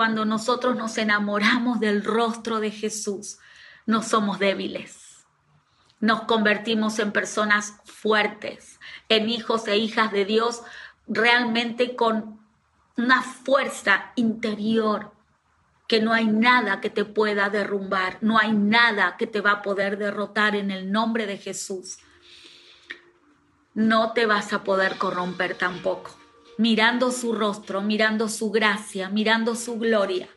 [0.00, 3.36] Cuando nosotros nos enamoramos del rostro de Jesús,
[3.84, 5.26] no somos débiles.
[6.00, 10.62] Nos convertimos en personas fuertes, en hijos e hijas de Dios
[11.06, 12.40] realmente con
[12.96, 15.12] una fuerza interior
[15.86, 19.62] que no hay nada que te pueda derrumbar, no hay nada que te va a
[19.62, 21.98] poder derrotar en el nombre de Jesús.
[23.74, 26.19] No te vas a poder corromper tampoco
[26.60, 30.28] mirando su rostro, mirando su gracia, mirando su gloria.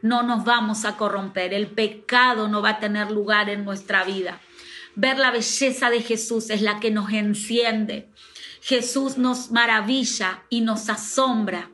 [0.00, 4.40] No nos vamos a corromper, el pecado no va a tener lugar en nuestra vida.
[4.94, 8.08] Ver la belleza de Jesús es la que nos enciende.
[8.60, 11.68] Jesús nos maravilla y nos asombra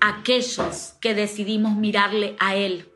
[0.00, 2.92] aquellos que decidimos mirarle a Él.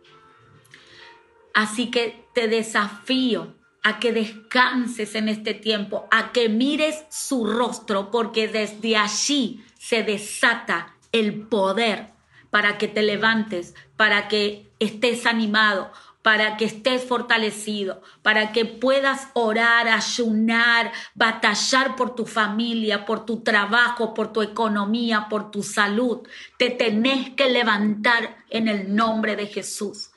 [1.54, 8.10] Así que te desafío a que descanses en este tiempo, a que mires su rostro,
[8.10, 12.12] porque desde allí se desata el poder
[12.50, 15.90] para que te levantes, para que estés animado,
[16.22, 23.40] para que estés fortalecido, para que puedas orar, ayunar, batallar por tu familia, por tu
[23.40, 26.20] trabajo, por tu economía, por tu salud.
[26.58, 30.10] Te tenés que levantar en el nombre de Jesús.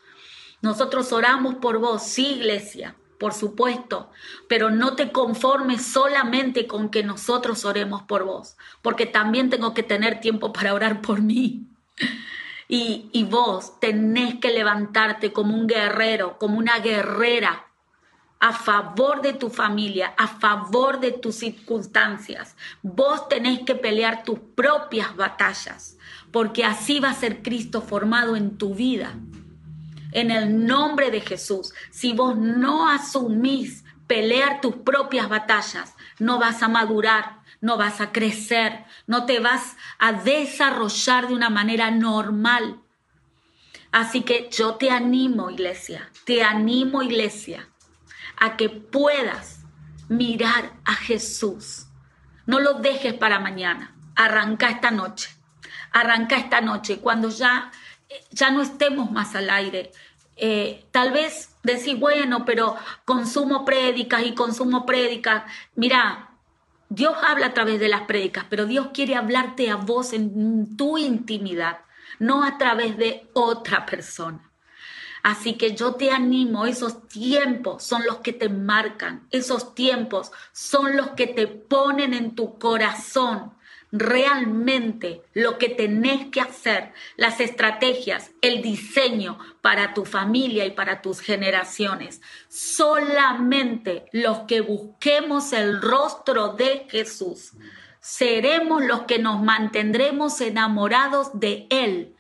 [0.62, 4.10] Nosotros oramos por vos, sí, iglesia, por supuesto,
[4.48, 9.84] pero no te conformes solamente con que nosotros oremos por vos, porque también tengo que
[9.84, 11.64] tener tiempo para orar por mí.
[12.68, 17.68] Y, y vos tenés que levantarte como un guerrero, como una guerrera
[18.40, 22.56] a favor de tu familia, a favor de tus circunstancias.
[22.82, 25.98] Vos tenés que pelear tus propias batallas,
[26.32, 29.16] porque así va a ser Cristo formado en tu vida
[30.16, 31.74] en el nombre de Jesús.
[31.92, 38.12] Si vos no asumís pelear tus propias batallas, no vas a madurar, no vas a
[38.12, 42.80] crecer, no te vas a desarrollar de una manera normal.
[43.92, 47.68] Así que yo te animo, iglesia, te animo, iglesia,
[48.38, 49.66] a que puedas
[50.08, 51.88] mirar a Jesús.
[52.46, 53.96] No lo dejes para mañana.
[54.16, 55.30] Arranca esta noche.
[55.92, 57.00] Arranca esta noche.
[57.00, 57.72] Cuando ya,
[58.32, 59.92] ya no estemos más al aire,
[60.38, 62.76] eh, tal vez decir, bueno, pero
[63.06, 65.44] consumo prédicas y consumo prédicas.
[65.76, 66.32] Mira,
[66.90, 70.98] Dios habla a través de las prédicas, pero Dios quiere hablarte a vos en tu
[70.98, 71.80] intimidad,
[72.20, 74.52] no a través de otra persona.
[75.24, 80.96] Así que yo te animo, esos tiempos son los que te marcan, esos tiempos son
[80.96, 83.55] los que te ponen en tu corazón
[84.00, 91.02] realmente lo que tenés que hacer, las estrategias, el diseño para tu familia y para
[91.02, 92.22] tus generaciones.
[92.50, 97.54] Solamente los que busquemos el rostro de Jesús
[98.02, 102.16] seremos los que nos mantendremos enamorados de Él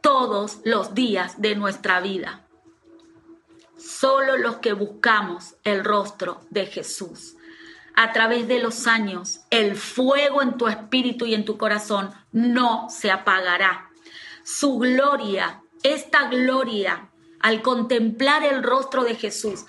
[0.00, 2.46] todos los días de nuestra vida.
[3.76, 7.35] Solo los que buscamos el rostro de Jesús
[7.96, 12.88] a través de los años, el fuego en tu espíritu y en tu corazón no
[12.90, 13.88] se apagará.
[14.44, 17.08] Su gloria, esta gloria,
[17.40, 19.64] al contemplar el rostro de Jesús,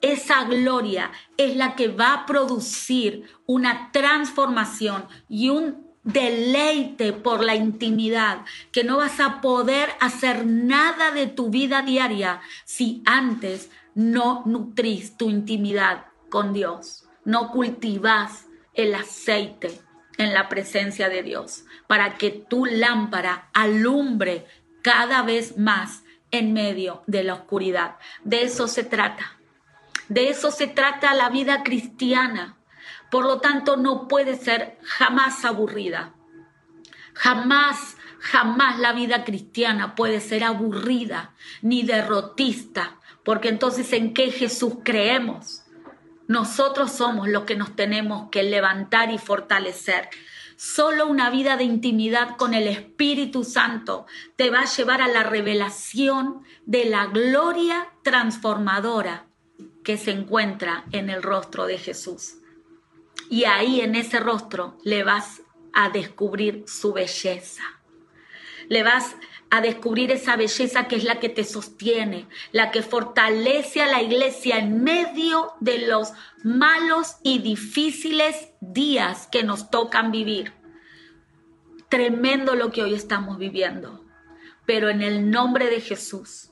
[0.00, 7.56] esa gloria es la que va a producir una transformación y un deleite por la
[7.56, 14.42] intimidad, que no vas a poder hacer nada de tu vida diaria si antes no
[14.44, 19.80] nutrís tu intimidad con Dios no cultivas el aceite
[20.18, 24.46] en la presencia de Dios para que tu lámpara alumbre
[24.82, 27.96] cada vez más en medio de la oscuridad.
[28.22, 29.38] De eso se trata.
[30.08, 32.58] De eso se trata la vida cristiana.
[33.10, 36.12] Por lo tanto, no puede ser jamás aburrida.
[37.14, 44.74] Jamás, jamás la vida cristiana puede ser aburrida ni derrotista, porque entonces ¿en qué Jesús
[44.82, 45.63] creemos?
[46.26, 50.08] Nosotros somos los que nos tenemos que levantar y fortalecer.
[50.56, 55.22] Solo una vida de intimidad con el Espíritu Santo te va a llevar a la
[55.24, 59.26] revelación de la gloria transformadora
[59.82, 62.36] que se encuentra en el rostro de Jesús.
[63.28, 65.42] Y ahí en ese rostro le vas
[65.72, 67.64] a descubrir su belleza.
[68.68, 69.18] Le vas a
[69.60, 74.58] descubrir esa belleza que es la que te sostiene, la que fortalece a la iglesia
[74.58, 76.12] en medio de los
[76.42, 80.52] malos y difíciles días que nos tocan vivir.
[81.88, 84.04] Tremendo lo que hoy estamos viviendo,
[84.66, 86.50] pero en el nombre de Jesús,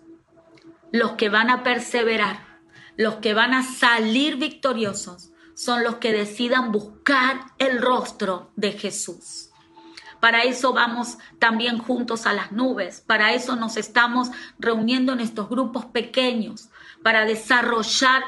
[0.90, 2.60] los que van a perseverar,
[2.96, 9.51] los que van a salir victoriosos, son los que decidan buscar el rostro de Jesús
[10.22, 13.00] Para eso vamos también juntos a las nubes.
[13.04, 16.68] Para eso nos estamos reuniendo en estos grupos pequeños,
[17.02, 18.22] para desarrollar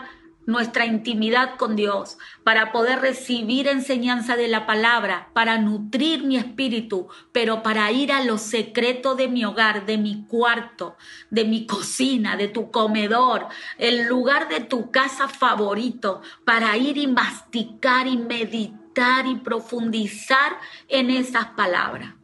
[0.45, 7.07] nuestra intimidad con Dios, para poder recibir enseñanza de la palabra, para nutrir mi espíritu,
[7.31, 10.97] pero para ir a lo secreto de mi hogar, de mi cuarto,
[11.31, 13.47] de mi cocina, de tu comedor,
[13.79, 18.84] el lugar de tu casa favorito, para ir y masticar y meditar
[19.27, 20.59] y profundizar
[20.89, 22.15] en esas palabras.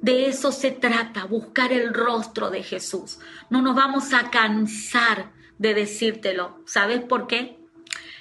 [0.00, 3.20] De eso se trata, buscar el rostro de Jesús.
[3.50, 6.60] No nos vamos a cansar de decírtelo.
[6.66, 7.58] ¿Sabes por qué?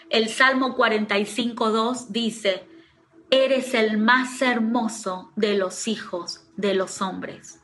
[0.09, 2.68] El Salmo 45.2 dice,
[3.31, 7.59] eres el más hermoso de los hijos de los hombres.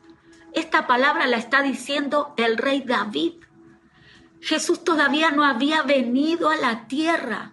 [0.52, 3.34] Esta palabra la está diciendo el rey David.
[4.40, 7.52] Jesús todavía no había venido a la tierra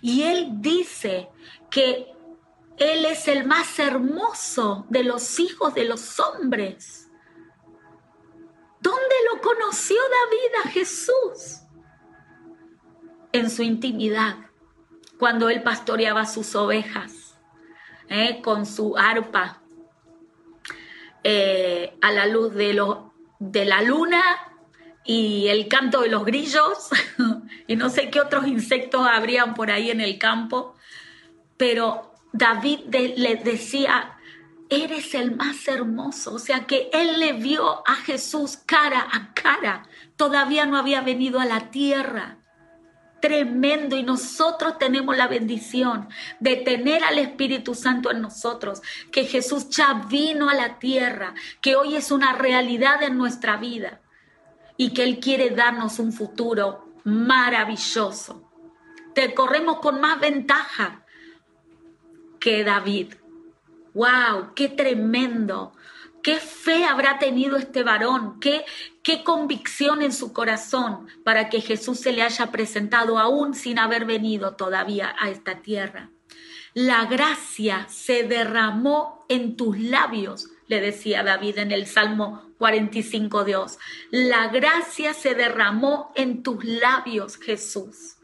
[0.00, 1.28] y él dice
[1.76, 2.06] que
[2.78, 7.10] él es el más hermoso de los hijos de los hombres.
[8.80, 11.66] ¿Dónde lo conoció David a Jesús?
[13.32, 14.36] en su intimidad,
[15.18, 17.38] cuando él pastoreaba sus ovejas,
[18.08, 18.40] ¿eh?
[18.42, 19.62] con su arpa,
[21.22, 24.22] eh, a la luz de, la luna
[25.04, 26.90] y el canto de los grillos,
[27.66, 30.75] y no sé qué otros insectos habrían por ahí en el campo,
[31.56, 34.16] pero David le decía,
[34.68, 39.84] eres el más hermoso, o sea que él le vio a Jesús cara a cara,
[40.16, 42.38] todavía no había venido a la tierra.
[43.20, 43.96] Tremendo.
[43.96, 46.08] Y nosotros tenemos la bendición
[46.38, 51.76] de tener al Espíritu Santo en nosotros, que Jesús ya vino a la tierra, que
[51.76, 54.00] hoy es una realidad en nuestra vida
[54.76, 58.50] y que Él quiere darnos un futuro maravilloso.
[59.14, 61.05] Te corremos con más ventaja
[62.46, 63.14] que David.
[63.92, 64.54] ¡Wow!
[64.54, 65.72] ¡Qué tremendo!
[66.22, 68.38] ¿Qué fe habrá tenido este varón?
[68.38, 68.64] ¿Qué,
[69.02, 74.04] qué convicción en su corazón para que Jesús se le haya presentado aún sin haber
[74.04, 76.10] venido todavía a esta tierra?
[76.72, 83.80] La gracia se derramó en tus labios, le decía David en el Salmo 45 Dios.
[84.12, 88.15] La gracia se derramó en tus labios, Jesús.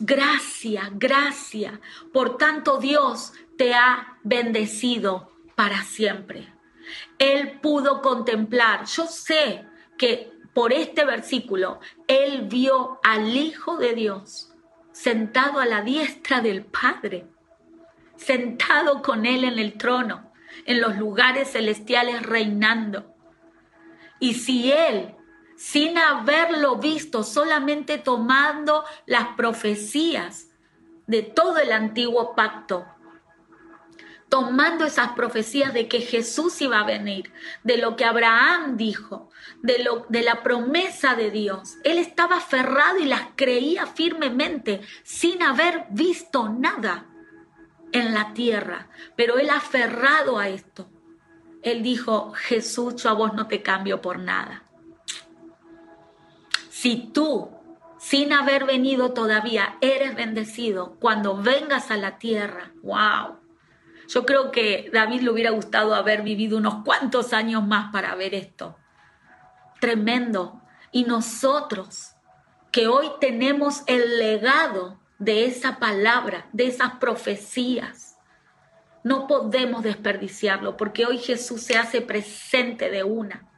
[0.00, 1.80] Gracia, gracia.
[2.12, 6.60] Por tanto, Dios te ha bendecido para siempre
[7.18, 8.84] él pudo contemplar.
[8.86, 9.64] Yo sé
[9.98, 14.52] que por este versículo, él vio al Hijo de Dios
[14.92, 17.26] sentado a la diestra del Padre,
[18.16, 20.32] sentado con él en el trono,
[20.66, 23.14] en los lugares celestiales reinando.
[24.18, 25.14] Y si él,
[25.60, 30.48] sin haberlo visto, solamente tomando las profecías
[31.06, 32.86] de todo el antiguo pacto,
[34.30, 37.30] tomando esas profecías de que Jesús iba a venir,
[37.62, 39.28] de lo que Abraham dijo,
[39.60, 41.76] de, lo, de la promesa de Dios.
[41.84, 47.04] Él estaba aferrado y las creía firmemente sin haber visto nada
[47.92, 50.88] en la tierra, pero él aferrado a esto.
[51.62, 54.69] Él dijo, Jesús, yo a vos no te cambio por nada.
[56.80, 57.50] Si tú,
[57.98, 63.36] sin haber venido todavía, eres bendecido, cuando vengas a la tierra, wow,
[64.08, 68.34] yo creo que David le hubiera gustado haber vivido unos cuantos años más para ver
[68.34, 68.78] esto.
[69.78, 70.62] Tremendo.
[70.90, 72.14] Y nosotros,
[72.72, 78.16] que hoy tenemos el legado de esa palabra, de esas profecías,
[79.04, 83.49] no podemos desperdiciarlo porque hoy Jesús se hace presente de una.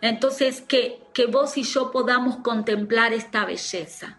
[0.00, 4.18] Entonces, que, que vos y yo podamos contemplar esta belleza,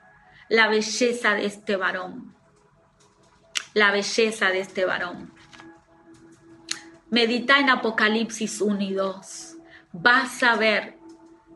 [0.50, 2.35] la belleza de este varón,
[3.73, 5.33] la belleza de este varón.
[7.09, 9.57] Medita en Apocalipsis 1 y 2.
[9.91, 10.97] Vas a ver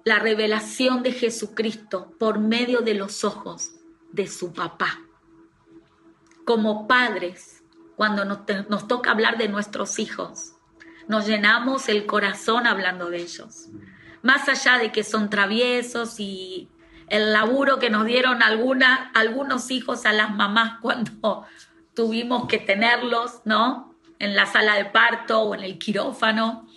[0.03, 3.72] la revelación de Jesucristo por medio de los ojos
[4.12, 5.00] de su papá.
[6.46, 7.63] Como padres,
[7.96, 8.39] cuando nos,
[8.70, 10.53] nos, toca hablar de nuestros hijos,
[11.08, 13.70] nos llenamos el corazón hablando de ellos.
[14.25, 16.67] Más allá de que son traviesos y
[17.08, 21.46] el laburo que nos dieron algunos hijos a las mamás cuando
[21.94, 23.96] tuvimos que tenerlos, ¿no?
[24.20, 26.67] en la sala de parto o en el quirófano.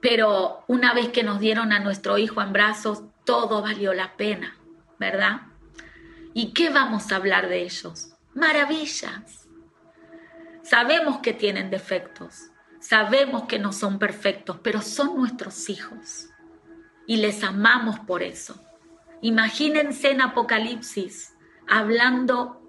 [0.00, 4.56] Pero una vez que nos dieron a nuestro hijo en brazos, todo valió la pena,
[4.98, 5.42] ¿verdad?
[6.34, 8.10] ¿Y qué vamos a hablar de ellos?
[8.34, 9.48] Maravillas.
[10.62, 12.50] Sabemos que tienen defectos,
[12.84, 16.28] sabemos que no son perfectos, pero son nuestros hijos
[17.06, 18.62] y les amamos por eso.
[19.22, 21.34] Imagínense en Apocalipsis
[21.66, 22.60] hablando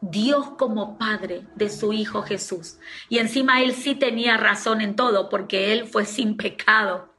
[0.00, 2.78] Dios como Padre de su Hijo Jesús.
[3.08, 7.12] Y encima Él sí tenía razón en todo, porque Él fue sin pecado.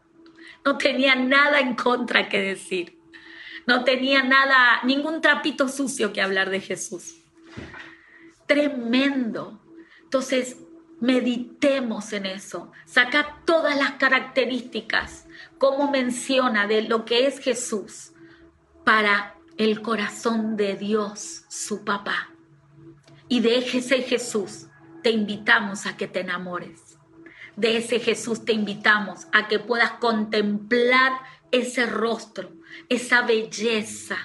[0.64, 2.98] No tenía nada en contra que decir.
[3.66, 7.18] No tenía nada, ningún trapito sucio que hablar de Jesús.
[8.46, 9.60] Tremendo.
[10.04, 10.58] Entonces,
[11.00, 12.72] meditemos en eso.
[12.86, 15.28] Saca todas las características,
[15.58, 18.14] como menciona de lo que es Jesús,
[18.84, 22.30] para el corazón de Dios, su papá.
[23.28, 24.68] Y de ese Jesús
[25.04, 26.98] te invitamos a que te enamores.
[27.56, 31.14] De ese Jesús te invitamos a que puedas contemplar
[31.52, 32.52] ese rostro,
[32.88, 34.18] esa belleza.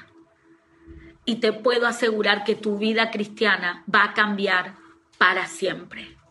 [1.24, 4.76] Y te puedo asegurar que tu vida cristiana va a cambiar
[5.18, 6.21] para siempre.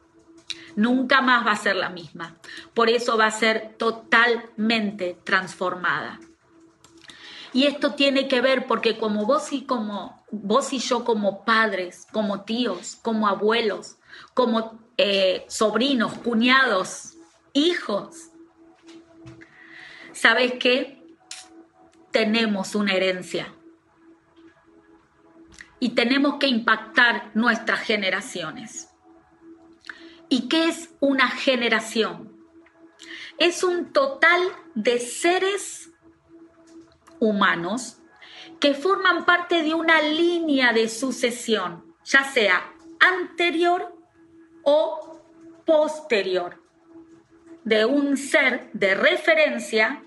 [0.75, 2.37] Nunca más va a ser la misma.
[2.73, 6.19] Por eso va a ser totalmente transformada.
[7.53, 12.07] Y esto tiene que ver porque como vos y como vos y yo como padres,
[12.11, 13.97] como tíos, como abuelos,
[14.33, 17.13] como eh, sobrinos, cuñados,
[17.53, 18.29] hijos,
[20.13, 21.03] ¿sabes qué?
[22.11, 23.53] Tenemos una herencia.
[25.79, 28.90] Y tenemos que impactar nuestras generaciones.
[30.33, 32.31] ¿Y qué es una generación?
[33.37, 34.39] Es un total
[34.75, 35.91] de seres
[37.19, 37.97] humanos
[38.61, 42.63] que forman parte de una línea de sucesión, ya sea
[43.01, 43.93] anterior
[44.63, 45.21] o
[45.65, 46.63] posterior,
[47.65, 50.01] de un ser de referencia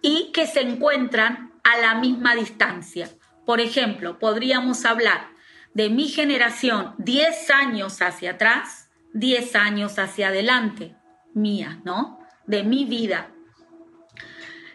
[0.00, 3.10] y que se encuentran a la misma distancia.
[3.44, 5.28] Por ejemplo, podríamos hablar
[5.74, 8.81] de mi generación 10 años hacia atrás
[9.14, 10.96] 10 años hacia adelante,
[11.34, 12.18] mía, ¿no?
[12.46, 13.30] De mi vida.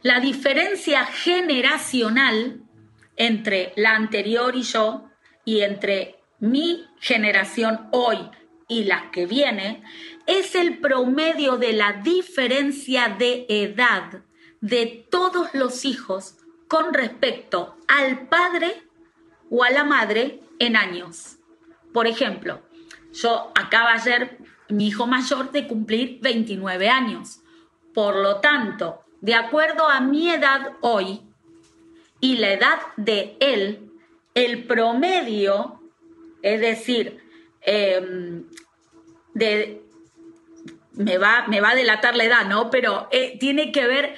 [0.01, 2.61] La diferencia generacional
[3.15, 5.09] entre la anterior y yo
[5.43, 8.17] y entre mi generación hoy
[8.67, 9.83] y la que viene
[10.25, 14.23] es el promedio de la diferencia de edad
[14.61, 16.35] de todos los hijos
[16.67, 18.83] con respecto al padre
[19.49, 21.37] o a la madre en años.
[21.93, 22.61] Por ejemplo,
[23.21, 24.37] yo acaba ayer
[24.69, 27.39] mi hijo mayor de cumplir 29 años.
[27.93, 31.21] Por lo tanto, de acuerdo a mi edad hoy
[32.19, 33.91] y la edad de él,
[34.33, 35.81] el promedio,
[36.41, 37.23] es decir,
[37.61, 38.45] em,
[39.33, 39.83] de,
[40.93, 42.69] me, va, me va a delatar la edad, ¿no?
[42.69, 44.15] Pero eh, tiene que ver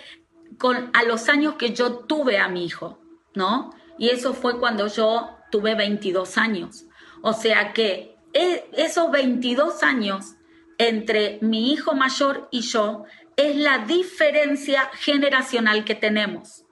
[0.57, 2.99] con a los años que yo tuve a mi hijo,
[3.33, 3.73] ¿no?
[3.97, 6.85] Y eso fue cuando yo tuve 22 años.
[7.21, 10.35] O sea que esos 22 años
[10.77, 13.05] entre mi hijo mayor y yo
[13.35, 16.65] es la diferencia generacional que tenemos.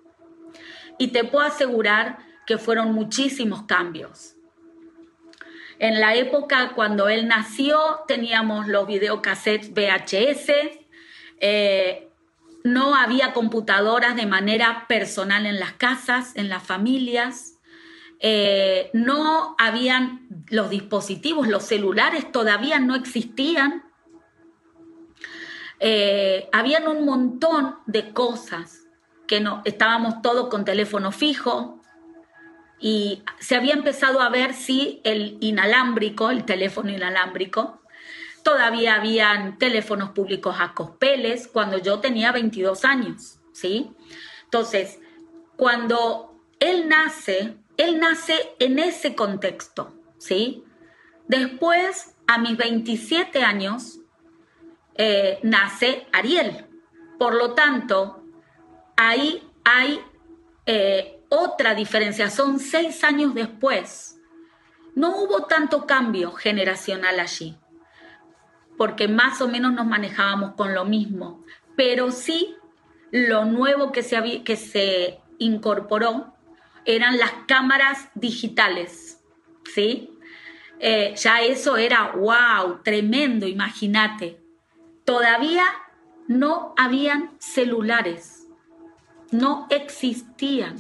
[0.98, 4.36] Y te puedo asegurar que fueron muchísimos cambios.
[5.80, 10.52] En la época cuando él nació teníamos los videocassettes VHS,
[11.40, 12.08] eh,
[12.64, 17.57] no había computadoras de manera personal en las casas, en las familias.
[18.20, 23.84] Eh, no habían los dispositivos, los celulares todavía no existían.
[25.80, 28.88] Eh, habían un montón de cosas
[29.28, 31.82] que no estábamos todos con teléfono fijo
[32.80, 37.82] y se había empezado a ver si el inalámbrico, el teléfono inalámbrico,
[38.44, 43.92] todavía habían teléfonos públicos a cospeles cuando yo tenía 22 años, ¿sí?
[44.46, 45.00] Entonces,
[45.58, 50.64] cuando él nace, él nace en ese contexto, ¿sí?
[51.28, 54.00] Después, a mis 27 años,
[54.96, 56.66] eh, nace Ariel.
[57.20, 58.24] Por lo tanto,
[58.96, 60.02] ahí hay
[60.66, 64.20] eh, otra diferencia, son seis años después.
[64.96, 67.56] No hubo tanto cambio generacional allí,
[68.78, 71.44] porque más o menos nos manejábamos con lo mismo,
[71.76, 72.56] pero sí
[73.12, 76.37] lo nuevo que se, que se incorporó
[76.88, 79.22] eran las cámaras digitales,
[79.76, 80.18] ¿sí?
[80.80, 84.40] Eh, ya eso era, wow, tremendo, imagínate.
[85.06, 85.66] Todavía
[86.28, 88.48] no habían celulares,
[89.32, 90.78] no existían.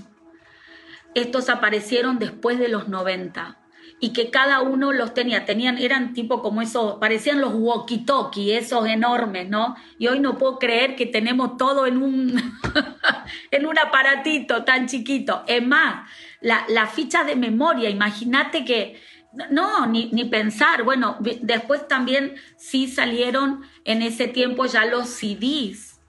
[1.13, 3.59] Estos aparecieron después de los 90
[3.99, 8.87] y que cada uno los tenía, tenían, eran tipo como esos, parecían los walkie-talkie, esos
[8.87, 9.75] enormes, ¿no?
[9.97, 12.59] Y hoy no puedo creer que tenemos todo en un,
[13.51, 15.43] en un aparatito tan chiquito.
[15.47, 16.07] Es más,
[16.41, 19.01] la, la ficha de memoria, imagínate que,
[19.49, 25.99] no, ni, ni, pensar, bueno, después también sí salieron en ese tiempo ya los CDs,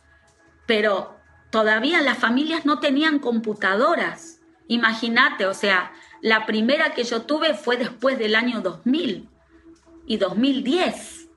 [0.66, 1.16] pero
[1.50, 4.40] todavía las familias no tenían computadoras.
[4.68, 9.28] Imagínate, o sea, la primera que yo tuve fue después del año 2000
[10.06, 11.28] y 2010.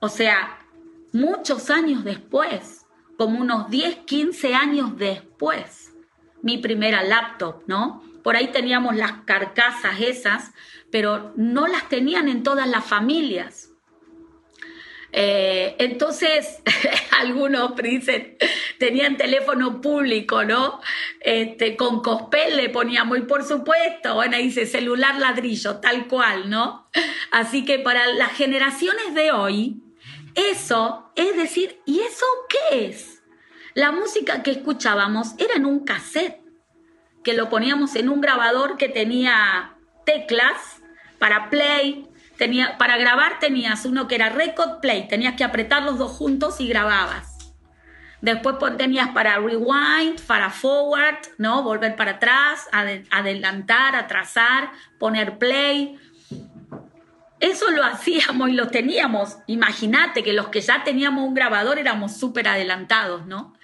[0.00, 0.58] O sea,
[1.12, 2.86] muchos años después,
[3.18, 5.92] como unos 10, 15 años después,
[6.42, 8.02] mi primera laptop, ¿no?
[8.22, 10.52] Por ahí teníamos las carcasas esas,
[10.90, 13.71] pero no las tenían en todas las familias.
[15.12, 16.62] Eh, entonces,
[17.20, 18.36] algunos dicen,
[18.78, 20.80] tenían teléfono público, ¿no?
[21.20, 26.88] Este, con cospel le poníamos, y por supuesto, bueno, dice celular ladrillo, tal cual, ¿no?
[27.30, 29.82] Así que para las generaciones de hoy,
[30.34, 33.22] eso es decir, ¿y eso qué es?
[33.74, 36.40] La música que escuchábamos era en un cassette,
[37.22, 40.82] que lo poníamos en un grabador que tenía teclas
[41.18, 45.98] para play, Tenía, para grabar tenías uno que era record play, tenías que apretar los
[45.98, 47.32] dos juntos y grababas.
[48.22, 51.64] Después tenías para rewind, para forward, ¿no?
[51.64, 52.68] Volver para atrás,
[53.10, 54.70] adelantar, atrasar,
[55.00, 55.98] poner play.
[57.40, 59.38] Eso lo hacíamos y lo teníamos.
[59.48, 63.54] Imagínate que los que ya teníamos un grabador éramos súper adelantados, ¿no?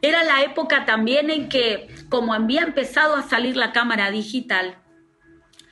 [0.00, 4.78] Era la época también en que, como había empezado a salir la cámara digital,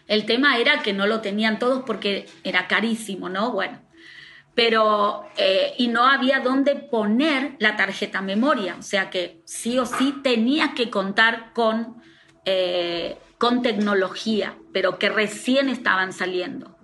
[0.06, 3.52] el tema era que no lo tenían todos porque era carísimo, ¿no?
[3.52, 3.80] Bueno,
[4.54, 9.84] pero eh, y no había dónde poner la tarjeta memoria, o sea que sí o
[9.84, 12.02] sí tenías que contar con,
[12.44, 16.76] eh, con tecnología, pero que recién estaban saliendo.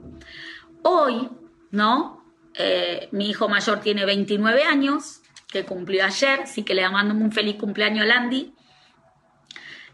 [0.83, 1.31] Hoy,
[1.71, 2.23] ¿no?
[2.55, 7.33] Eh, mi hijo mayor tiene 29 años, que cumplió ayer, así que le mando un
[7.33, 8.53] feliz cumpleaños a Landy.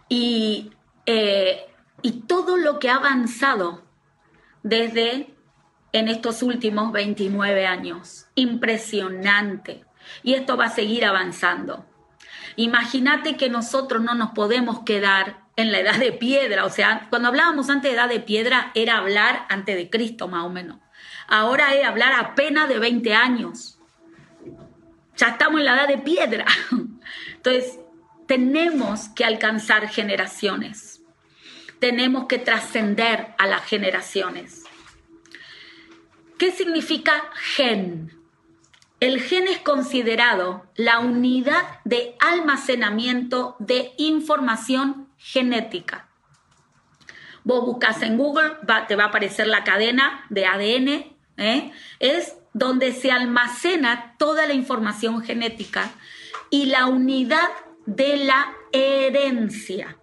[0.09, 0.71] Y
[2.03, 3.83] y todo lo que ha avanzado
[4.63, 5.35] desde
[5.93, 8.27] en estos últimos 29 años.
[8.35, 9.85] Impresionante.
[10.23, 11.87] Y esto va a seguir avanzando.
[12.57, 16.65] Imagínate que nosotros no nos podemos quedar en la edad de piedra.
[16.65, 20.45] O sea, cuando hablábamos antes de edad de piedra era hablar antes de Cristo más
[20.45, 20.79] o menos.
[21.27, 23.79] Ahora es hablar apenas de 20 años.
[25.17, 26.47] Ya estamos en la edad de piedra.
[27.35, 27.79] Entonces,
[28.27, 30.98] tenemos que alcanzar generaciones
[31.79, 34.65] tenemos que trascender a las generaciones.
[36.39, 38.13] ¿Qué significa gen?
[39.01, 46.09] El gen es considerado la unidad de almacenamiento de información genética.
[47.45, 48.57] Vos buscas en Google,
[48.89, 50.89] te va a aparecer la cadena de ADN,
[51.37, 51.73] ¿eh?
[52.01, 55.91] es donde se almacena toda la información genética
[56.51, 57.49] y la unidad
[57.87, 59.97] de la herencia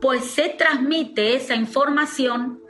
[0.00, 2.60] pues se transmite esa información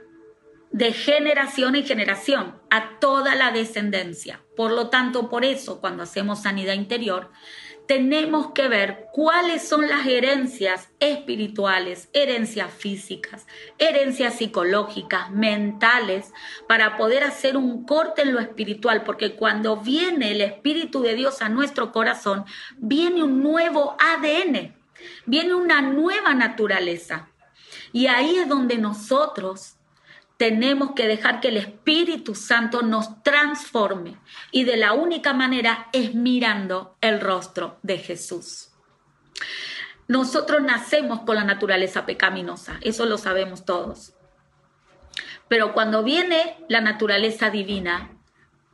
[0.70, 4.42] de generación en generación a toda la descendencia.
[4.56, 7.30] Por lo tanto, por eso cuando hacemos sanidad interior,
[7.88, 13.46] tenemos que ver cuáles son las herencias espirituales, herencias físicas,
[13.78, 16.34] herencias psicológicas, mentales,
[16.68, 21.40] para poder hacer un corte en lo espiritual, porque cuando viene el Espíritu de Dios
[21.40, 22.44] a nuestro corazón,
[22.76, 24.77] viene un nuevo ADN,
[25.26, 27.28] viene una nueva naturaleza.
[27.92, 29.76] Y ahí es donde nosotros
[30.36, 34.16] tenemos que dejar que el Espíritu Santo nos transforme.
[34.52, 38.70] Y de la única manera es mirando el rostro de Jesús.
[40.06, 44.14] Nosotros nacemos con la naturaleza pecaminosa, eso lo sabemos todos.
[45.48, 48.16] Pero cuando viene la naturaleza divina,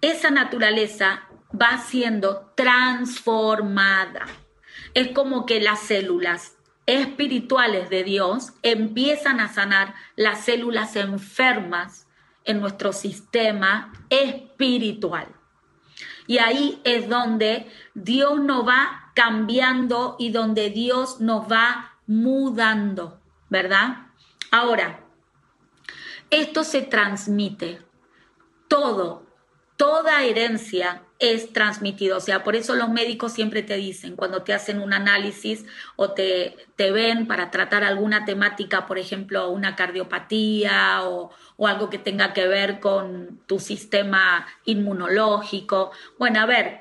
[0.00, 4.26] esa naturaleza va siendo transformada
[4.94, 12.06] es como que las células espirituales de Dios empiezan a sanar las células enfermas
[12.44, 15.28] en nuestro sistema espiritual.
[16.26, 24.08] Y ahí es donde Dios nos va cambiando y donde Dios nos va mudando, ¿verdad?
[24.50, 25.00] Ahora,
[26.30, 27.80] esto se transmite.
[28.68, 29.26] Todo,
[29.76, 32.16] toda herencia es transmitido.
[32.16, 35.64] O sea, por eso los médicos siempre te dicen, cuando te hacen un análisis
[35.96, 41.90] o te, te ven para tratar alguna temática, por ejemplo, una cardiopatía o, o algo
[41.90, 45.92] que tenga que ver con tu sistema inmunológico.
[46.18, 46.80] Bueno, a ver,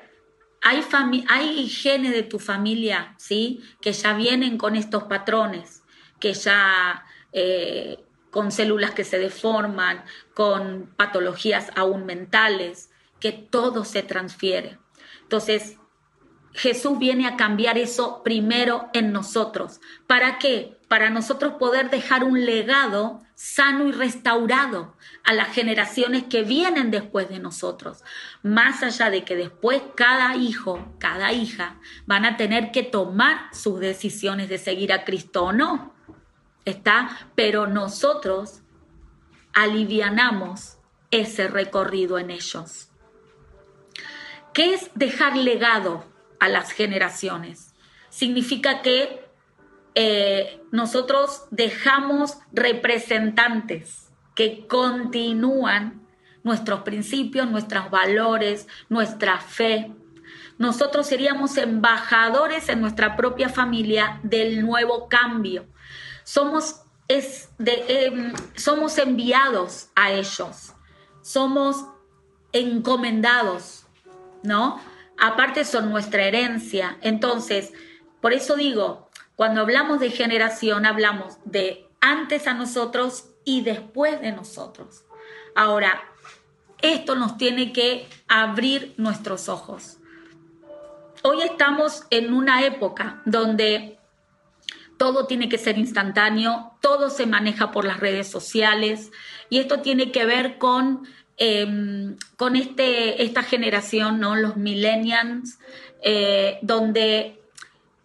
[0.62, 0.82] hay,
[1.28, 3.62] hay de tu familia, ¿sí?
[3.80, 5.82] Que ya vienen con estos patrones,
[6.20, 7.04] que ya...
[7.32, 7.98] Eh,
[8.30, 12.90] con células que se deforman, con patologías aún mentales,
[13.24, 14.76] que todo se transfiere.
[15.22, 15.78] Entonces,
[16.52, 19.80] Jesús viene a cambiar eso primero en nosotros.
[20.06, 20.78] ¿Para qué?
[20.88, 27.30] Para nosotros poder dejar un legado sano y restaurado a las generaciones que vienen después
[27.30, 28.04] de nosotros.
[28.42, 33.80] Más allá de que después cada hijo, cada hija van a tener que tomar sus
[33.80, 35.94] decisiones de seguir a Cristo o no.
[36.66, 37.30] ¿está?
[37.34, 38.60] Pero nosotros
[39.54, 40.76] alivianamos
[41.10, 42.90] ese recorrido en ellos.
[44.54, 46.04] ¿Qué es dejar legado
[46.38, 47.74] a las generaciones?
[48.08, 49.28] Significa que
[49.96, 56.06] eh, nosotros dejamos representantes que continúan
[56.44, 59.92] nuestros principios, nuestros valores, nuestra fe.
[60.56, 65.66] Nosotros seríamos embajadores en nuestra propia familia del nuevo cambio.
[66.22, 70.74] Somos, em, somos enviados a ellos,
[71.22, 71.84] somos
[72.52, 73.83] encomendados,
[74.44, 74.80] ¿no?
[75.18, 76.98] Aparte son nuestra herencia.
[77.02, 77.72] Entonces,
[78.20, 84.32] por eso digo, cuando hablamos de generación, hablamos de antes a nosotros y después de
[84.32, 85.04] nosotros.
[85.56, 86.02] Ahora,
[86.82, 89.98] esto nos tiene que abrir nuestros ojos.
[91.22, 93.98] Hoy estamos en una época donde
[94.98, 99.10] todo tiene que ser instantáneo, todo se maneja por las redes sociales
[99.48, 104.36] y esto tiene que ver con, em, con este, esta generación, ¿no?
[104.36, 105.58] los millennials,
[106.02, 107.38] eh, donde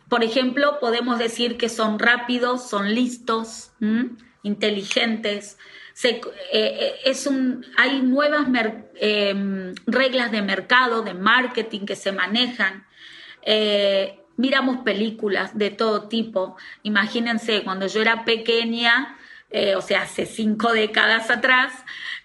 [0.07, 3.73] por ejemplo, podemos decir que son rápidos, son listos,
[4.41, 5.59] inteligentes.
[6.03, 6.19] Eh,
[6.51, 8.47] eh, es un, hay nuevas
[8.95, 12.87] em, reglas de mercado, de marketing que se manejan.
[14.35, 16.57] Miramos películas de todo tipo.
[16.81, 19.15] Imagínense, cuando yo era pequeña,
[19.75, 21.73] o sea, hace cinco décadas atrás,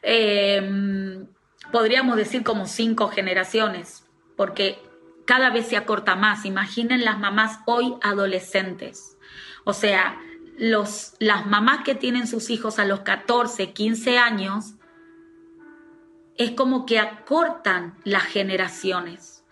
[0.03, 1.27] em,
[1.73, 4.07] podríamos decir como cinco generaciones,
[4.37, 4.79] porque
[5.25, 6.45] cada vez se acorta más.
[6.45, 9.17] Imaginen las mamás hoy adolescentes.
[9.65, 10.19] O sea,
[10.59, 14.75] los, las mamás que tienen sus hijos a los 14, 15 años,
[16.37, 19.45] es como que acortan las generaciones.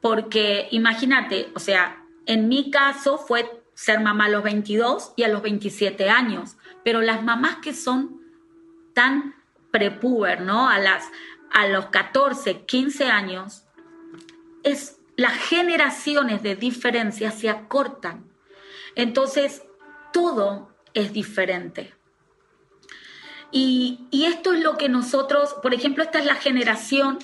[0.00, 5.28] Porque imagínate, o sea, en mi caso fue ser mamá a los 22 y a
[5.28, 8.20] los 27 años, pero las mamás que son
[8.94, 9.34] tan
[9.70, 10.68] prepuber, ¿no?
[10.68, 11.10] A, las,
[11.50, 13.64] a los 14, 15 años,
[14.62, 18.24] es las generaciones de diferencia se acortan.
[18.96, 19.62] Entonces,
[20.12, 21.94] todo es diferente.
[23.50, 27.18] Y, esto es lo que nosotros, por ejemplo, esta es la generación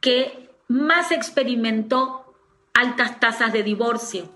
[0.00, 2.34] que más experimentó
[2.74, 4.30] altas tasas de divorcio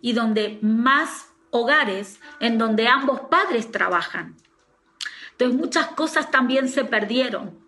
[0.00, 4.36] y donde más hogares en donde ambos padres trabajan.
[5.32, 7.58] Entonces muchas cosas también se perdieron.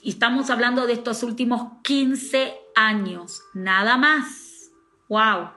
[0.00, 4.70] Y estamos hablando de estos últimos 15 años, nada más.
[5.08, 5.50] ¡Wow!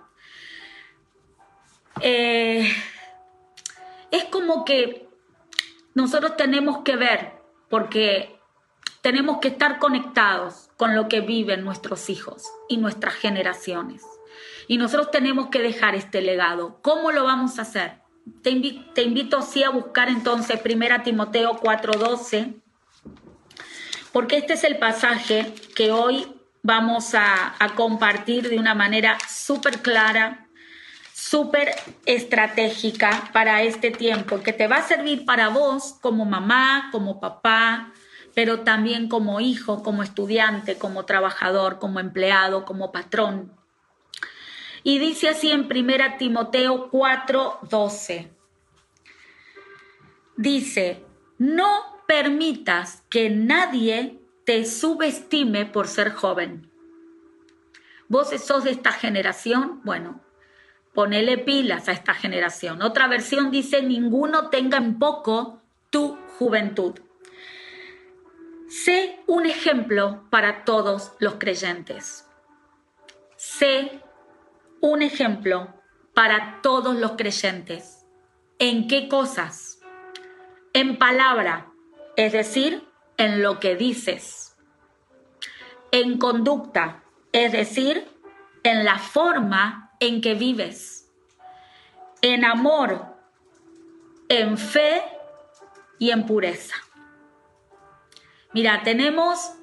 [2.01, 2.71] Eh,
[4.11, 5.09] es como que
[5.95, 8.39] nosotros tenemos que ver, porque
[9.01, 14.03] tenemos que estar conectados con lo que viven nuestros hijos y nuestras generaciones.
[14.67, 16.79] Y nosotros tenemos que dejar este legado.
[16.81, 18.05] ¿Cómo lo vamos a hacer?
[18.41, 22.55] Te, invito, así a buscar entonces 1 Timoteo 4:12,
[24.11, 26.25] porque este es el pasaje que hoy
[26.63, 30.47] vamos a, compartir de una manera súper clara,
[31.13, 31.75] súper
[32.07, 37.93] estratégica para este tiempo, que te va a servir para vos como mamá, como papá,
[38.33, 43.51] pero también como hijo, como estudiante, como trabajador, como empleado, como patrón.
[44.85, 48.29] Y dice así en 1 Timoteo 4:12.
[50.37, 51.03] Dice,
[51.39, 56.69] no permitas que nadie te subestime por ser joven.
[58.09, 60.21] Vos sos de esta generación, bueno,
[60.93, 62.83] ponele pilas a esta generación.
[62.83, 66.93] Otra versión dice, ninguno tenga en poco tu juventud.
[68.67, 72.27] Sé un ejemplo para todos los creyentes.
[73.35, 74.04] Sé
[74.85, 75.73] un ejemplo
[76.13, 78.05] para todos los creyentes.
[78.59, 79.79] ¿En qué cosas?
[80.73, 81.71] En palabra,
[82.15, 84.55] es decir, en lo que dices,
[85.91, 88.07] en conducta, es decir,
[88.61, 91.11] en la forma en que vives,
[92.21, 93.05] en amor,
[94.29, 95.01] en fe
[95.97, 96.75] y en pureza.
[98.53, 99.53] Mira, tenemos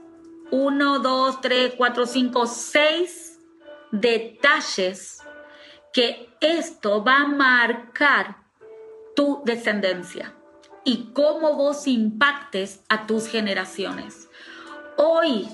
[0.50, 3.31] uno, dos, tres, cuatro, cinco, seis
[3.92, 5.22] detalles
[5.92, 8.37] que esto va a marcar
[9.14, 10.35] tu descendencia
[10.85, 14.28] y cómo vos impactes a tus generaciones.
[14.96, 15.48] Hoy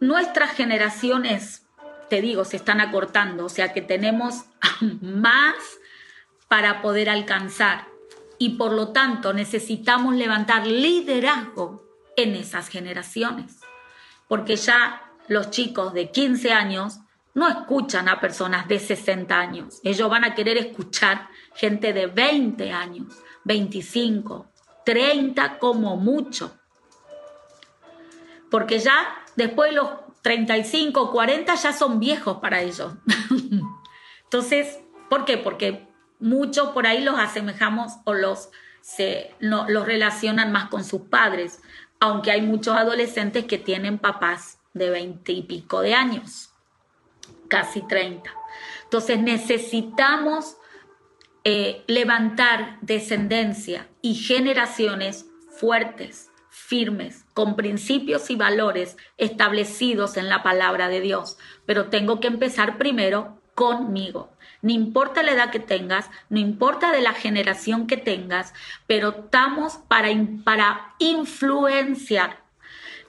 [0.00, 1.66] nuestras generaciones,
[2.08, 4.44] te digo, se están acortando, o sea que tenemos
[5.00, 5.56] más
[6.46, 7.86] para poder alcanzar
[8.38, 11.84] y por lo tanto necesitamos levantar liderazgo
[12.16, 13.60] en esas generaciones,
[14.28, 17.00] porque ya los chicos de 15 años
[17.38, 22.72] no escuchan a personas de 60 años, ellos van a querer escuchar gente de 20
[22.72, 23.06] años,
[23.44, 24.50] 25,
[24.84, 26.58] 30 como mucho.
[28.50, 29.90] Porque ya después de los
[30.22, 32.92] 35, 40 ya son viejos para ellos.
[34.24, 35.38] Entonces, ¿por qué?
[35.38, 35.86] Porque
[36.18, 41.60] muchos por ahí los asemejamos o los, se, no, los relacionan más con sus padres,
[42.00, 46.47] aunque hay muchos adolescentes que tienen papás de 20 y pico de años,
[47.48, 48.30] casi 30.
[48.84, 50.56] Entonces necesitamos
[51.44, 60.88] eh, levantar descendencia y generaciones fuertes, firmes, con principios y valores establecidos en la palabra
[60.88, 61.38] de Dios.
[61.66, 64.30] Pero tengo que empezar primero conmigo.
[64.60, 68.52] No importa la edad que tengas, no importa de la generación que tengas,
[68.86, 70.10] pero estamos para,
[70.44, 72.42] para influenciar.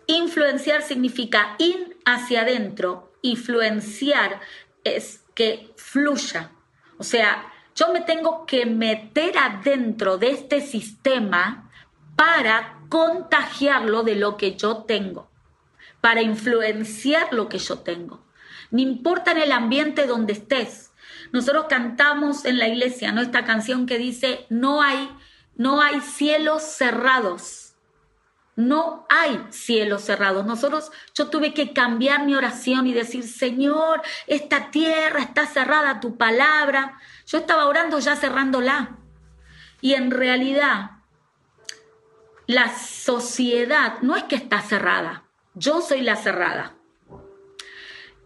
[0.07, 4.39] Influenciar significa ir hacia adentro, influenciar
[4.83, 6.51] es que fluya.
[6.97, 11.69] O sea, yo me tengo que meter adentro de este sistema
[12.15, 15.29] para contagiarlo de lo que yo tengo,
[16.01, 18.25] para influenciar lo que yo tengo.
[18.71, 20.91] No importa en el ambiente donde estés.
[21.31, 23.21] Nosotros cantamos en la iglesia, ¿no?
[23.21, 25.09] Esta canción que dice, no hay,
[25.55, 27.68] no hay cielos cerrados.
[28.59, 30.45] No hay cielos cerrados.
[30.45, 36.17] Nosotros, yo tuve que cambiar mi oración y decir, Señor, esta tierra está cerrada tu
[36.17, 36.99] palabra.
[37.25, 38.97] Yo estaba orando ya cerrándola.
[39.79, 40.91] Y en realidad,
[42.47, 45.23] la sociedad no es que está cerrada.
[45.53, 46.73] Yo soy la cerrada.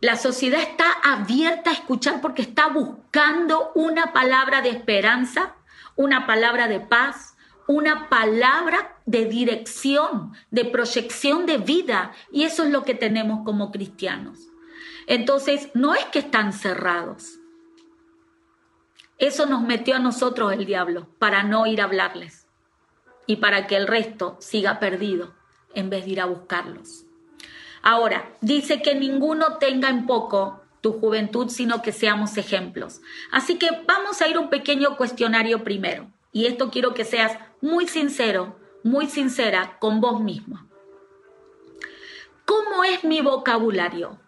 [0.02, 5.54] La sociedad está abierta a escuchar porque está buscando una palabra de esperanza,
[5.96, 7.33] una palabra de paz,
[7.67, 12.12] una palabra de dirección, de proyección de vida.
[12.32, 14.39] Y eso es lo que tenemos como cristianos.
[15.08, 17.39] Entonces, no es que están cerrados.
[19.17, 22.47] Eso nos metió a nosotros el diablo para no ir a hablarles
[23.26, 25.34] y para que el resto siga perdido
[25.73, 27.06] en vez de ir a buscarlos.
[27.82, 33.02] Ahora, dice que ninguno tenga en poco tu juventud, sino que seamos ejemplos.
[33.32, 36.12] Así que vamos a ir un pequeño cuestionario primero.
[36.34, 40.67] Y esto quiero que seas muy sincero, muy sincera con vos mismo.
[42.46, 44.19] ¿Cómo es mi vocabulario?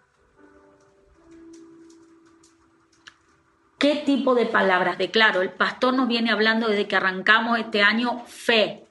[3.77, 5.41] ¿Qué tipo de palabras declaro?
[5.41, 8.87] El pastor nos viene hablando desde que arrancamos este año fe.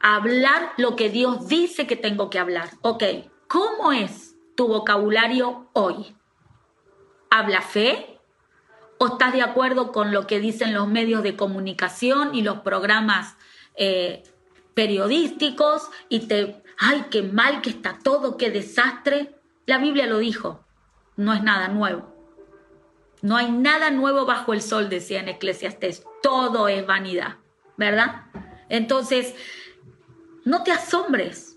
[0.00, 2.70] Hablar lo que Dios dice que tengo que hablar.
[2.80, 3.04] Ok,
[3.48, 6.16] ¿cómo es tu vocabulario hoy?
[7.30, 8.11] ¿Habla fe?
[9.02, 13.34] ¿O estás de acuerdo con lo que dicen los medios de comunicación y los programas
[13.74, 14.22] eh,
[14.74, 19.34] periodísticos y te, ay, qué mal que está todo, qué desastre.
[19.66, 20.64] La Biblia lo dijo,
[21.16, 22.14] no es nada nuevo.
[23.22, 26.04] No hay nada nuevo bajo el sol, decía en Eclesiastés.
[26.22, 27.38] Todo es vanidad,
[27.76, 28.26] ¿verdad?
[28.68, 29.34] Entonces,
[30.44, 31.56] no te asombres.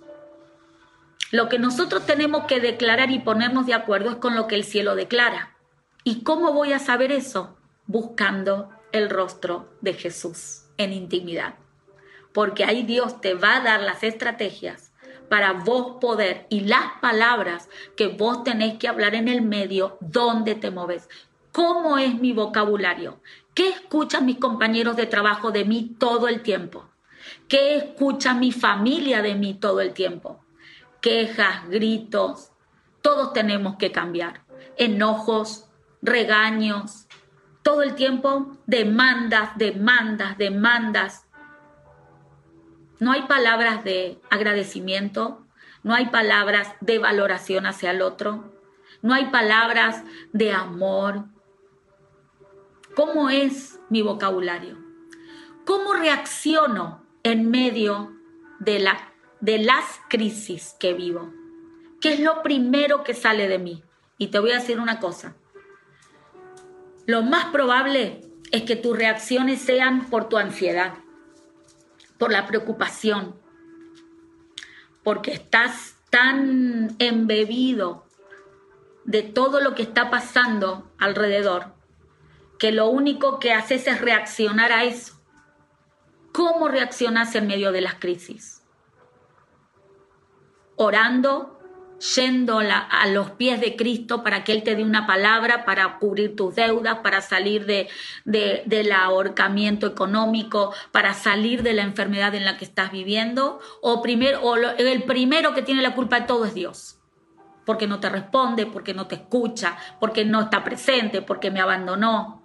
[1.30, 4.64] Lo que nosotros tenemos que declarar y ponernos de acuerdo es con lo que el
[4.64, 5.55] cielo declara.
[6.06, 7.58] ¿Y cómo voy a saber eso?
[7.86, 11.56] Buscando el rostro de Jesús en intimidad
[12.36, 14.92] porque ahí Dios te va a dar las estrategias
[15.30, 20.54] para vos poder y las palabras que vos tenés que hablar en el medio donde
[20.54, 21.08] te moves.
[21.54, 23.22] ¿Cómo es mi vocabulario?
[23.54, 26.86] ¿Qué escuchan mis compañeros de trabajo de mí todo el tiempo?
[27.48, 30.44] ¿Qué escucha mi familia de mí todo el tiempo?
[31.00, 32.52] Quejas, gritos,
[33.02, 34.42] todos tenemos que cambiar.
[34.76, 35.70] Enojos,
[36.06, 37.08] regaños,
[37.64, 41.26] todo el tiempo demandas, demandas, demandas.
[43.00, 45.46] No hay palabras de agradecimiento,
[45.84, 48.54] no hay palabras de valoración hacia el otro,
[49.02, 51.26] no hay palabras de amor.
[52.96, 54.78] ¿Cómo es mi vocabulario?
[55.66, 58.16] ¿Cómo reacciono en medio
[58.60, 61.34] de, la, de las crisis que vivo?
[62.00, 63.84] ¿Qué es lo primero que sale de mí?
[64.18, 65.36] Y te voy a decir una cosa.
[67.06, 70.94] Lo más probable es que tus reacciones sean por tu ansiedad
[72.18, 73.36] por la preocupación,
[75.04, 78.06] porque estás tan embebido
[79.04, 81.74] de todo lo que está pasando alrededor,
[82.58, 85.14] que lo único que haces es reaccionar a eso.
[86.32, 88.64] ¿Cómo reaccionas en medio de las crisis?
[90.76, 91.55] Orando,
[92.14, 96.36] yendo a los pies de Cristo para que Él te dé una palabra para cubrir
[96.36, 97.90] tus deudas, para salir de,
[98.26, 104.56] del ahorcamiento económico, para salir de la enfermedad en la que estás viviendo, o, o
[104.56, 107.00] el primero que tiene la culpa de todo es Dios,
[107.66, 112.44] porque no te responde, porque no te escucha, porque no está presente, porque me abandonó.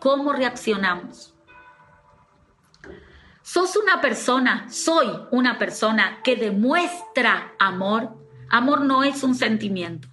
[0.00, 1.34] ¿Cómo reaccionamos?
[3.44, 8.23] sos una persona, soy una persona que demuestra amor.
[8.54, 10.06] Amor no es un sentimiento.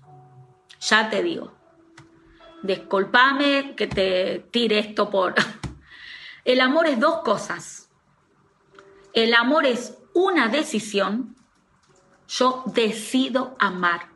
[0.80, 1.54] Ya te digo.
[2.64, 5.36] Disculpame que te tire esto por...
[6.44, 7.92] El amor es dos cosas.
[9.14, 11.36] El amor es una decisión.
[12.28, 14.10] Yo decido amar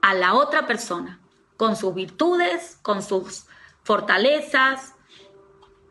[0.00, 1.20] a la otra persona
[1.58, 3.44] con sus virtudes, con sus
[3.82, 4.94] fortalezas.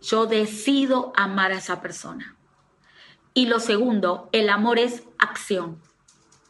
[0.02, 2.36] Yo decido amar a esa persona.
[3.36, 5.80] Y lo segundo, el amor es acción.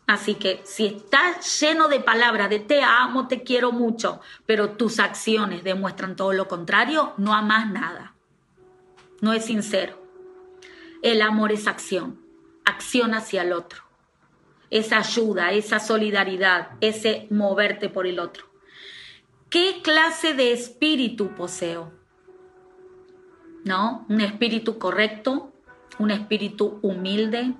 [0.06, 5.00] Así que si estás lleno de palabras de te amo, te quiero mucho, pero tus
[5.00, 8.14] acciones demuestran todo lo contrario, no amas nada.
[9.22, 10.02] No es sincero.
[11.02, 12.20] El amor es acción,
[12.66, 13.84] acción hacia el otro.
[14.70, 18.46] Esa ayuda, esa solidaridad, ese moverte por el otro.
[19.50, 21.94] ¿Qué clase de espíritu poseo?
[23.64, 24.06] ¿No?
[24.10, 25.54] Un espíritu correcto,
[26.00, 27.54] un espíritu humilde,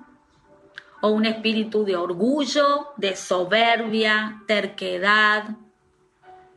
[1.04, 5.50] o un espíritu de orgullo, de soberbia, terquedad.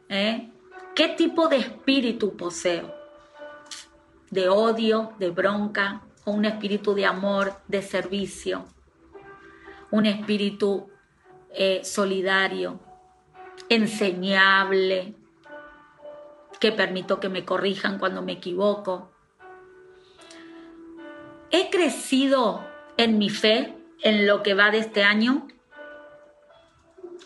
[0.07, 0.49] ¿Eh?
[0.95, 2.95] ¿Qué tipo de espíritu poseo?
[4.31, 6.03] ¿De odio, de bronca?
[6.23, 8.63] ¿O un espíritu de amor, de servicio?
[9.91, 10.89] ¿Un espíritu
[11.49, 12.79] eh, solidario,
[13.67, 15.13] enseñable,
[16.61, 19.11] que permito que me corrijan cuando me equivoco?
[21.51, 23.76] ¿He crecido en mi fe?
[24.01, 25.47] En lo que va de este año?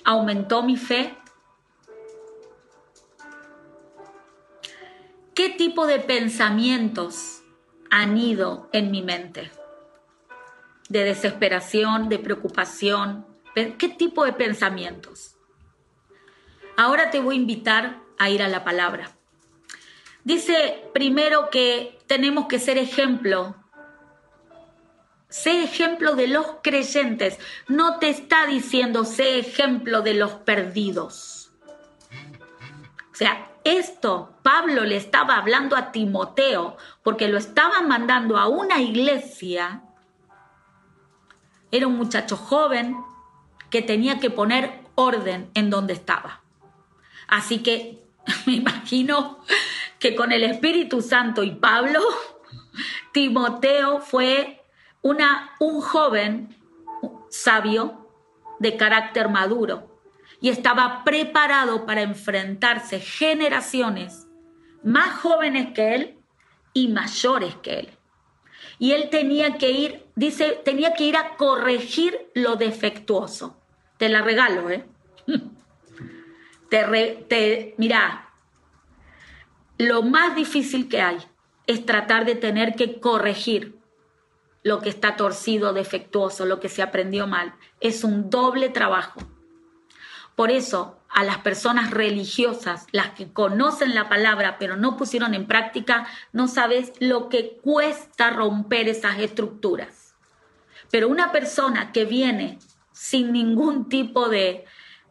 [0.04, 1.16] ¿Aumentó mi fe?
[5.34, 7.44] ¿Qué tipo de pensamientos
[7.90, 9.52] han ido en mi mente?
[10.90, 13.26] ¿De desesperación, de preocupación?
[13.54, 15.36] ¿Qué tipo de pensamientos?
[16.78, 19.12] Ahora te voy a invitar a ir a la palabra.
[20.24, 23.56] Dice primero que tenemos que ser ejemplo
[25.32, 27.39] Sé ejemplo de los creyentes.
[27.70, 31.54] No te está diciendo sé ejemplo de los perdidos.
[33.12, 38.82] O sea, esto Pablo le estaba hablando a Timoteo porque lo estaba mandando a una
[38.82, 39.84] iglesia.
[41.72, 42.98] Era un muchacho joven
[43.70, 46.41] que tenía que poner orden en donde estaba.
[47.30, 48.04] Así que
[48.46, 49.39] me imagino
[49.98, 52.02] que con el Espíritu Santo y Pablo,
[53.13, 54.61] Timoteo fue
[55.02, 56.56] una, un joven
[57.30, 58.10] sabio
[58.60, 59.92] de carácter maduro
[60.40, 64.28] y estaba preparado para enfrentarse generaciones
[64.84, 66.18] más jóvenes que él
[66.74, 67.90] y mayores que él.
[68.80, 73.60] Y él tenía que ir, dice, tenía que ir a corregir lo defectuoso.
[73.98, 74.86] Te la regalo, ¿eh?
[76.70, 78.30] Te, te, mira,
[79.78, 81.18] lo más difícil que hay
[81.68, 83.81] es tratar de tener que corregir
[84.63, 87.56] lo que está torcido, defectuoso, lo que se aprendió mal.
[87.80, 89.21] Es un doble trabajo.
[90.36, 95.45] Por eso, a las personas religiosas, las que conocen la palabra pero no pusieron en
[95.45, 100.15] práctica, no sabes lo que cuesta romper esas estructuras.
[100.89, 102.60] Pero una persona que viene
[102.91, 104.65] sin ningún tipo de,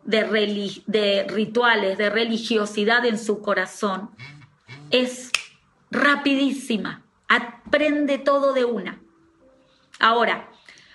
[0.04, 4.10] de, de rituales, de religiosidad en su corazón,
[4.90, 5.30] es
[5.90, 8.99] rapidísima, aprende todo de una.
[10.00, 10.50] Ahora,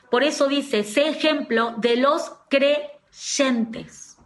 [0.10, 4.18] por eso dice, sé ejemplo de los creyentes.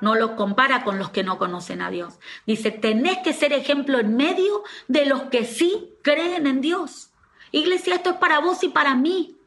[0.00, 2.18] No lo compara con los que no conocen a Dios.
[2.46, 7.10] Dice, tenés que ser ejemplo en medio de los que sí creen en Dios.
[7.52, 9.38] Iglesia, esto es para vos y para mí.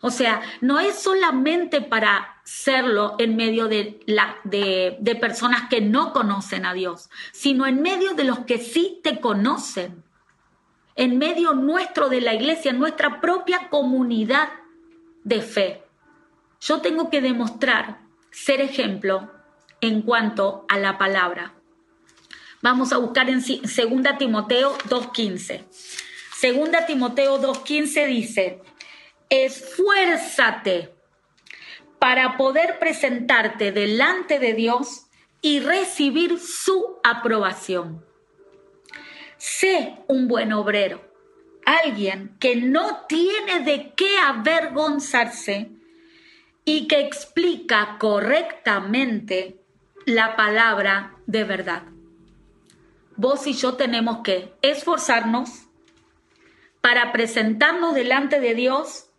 [0.00, 5.80] O sea, no es solamente para serlo en medio de, la, de, de personas que
[5.80, 10.03] no conocen a Dios, sino en medio de los que sí te conocen
[10.96, 14.48] en medio nuestro de la iglesia, en nuestra propia comunidad
[15.24, 15.82] de fe.
[16.60, 19.30] Yo tengo que demostrar, ser ejemplo
[19.80, 21.54] en cuanto a la palabra.
[22.62, 23.62] Vamos a buscar en 2
[24.18, 25.64] Timoteo 2.15.
[26.42, 28.62] 2 Timoteo 2.15 dice,
[29.28, 30.94] esfuérzate
[31.98, 35.06] para poder presentarte delante de Dios
[35.42, 38.04] y recibir su aprobación.
[39.46, 41.02] Sé un buen obrero,
[41.66, 45.70] alguien que no tiene de qué avergonzarse
[46.64, 49.60] y que explica correctamente
[50.06, 51.82] la palabra de verdad.
[53.16, 55.66] Vos y yo tenemos que esforzarnos
[56.80, 59.10] para presentarnos delante de Dios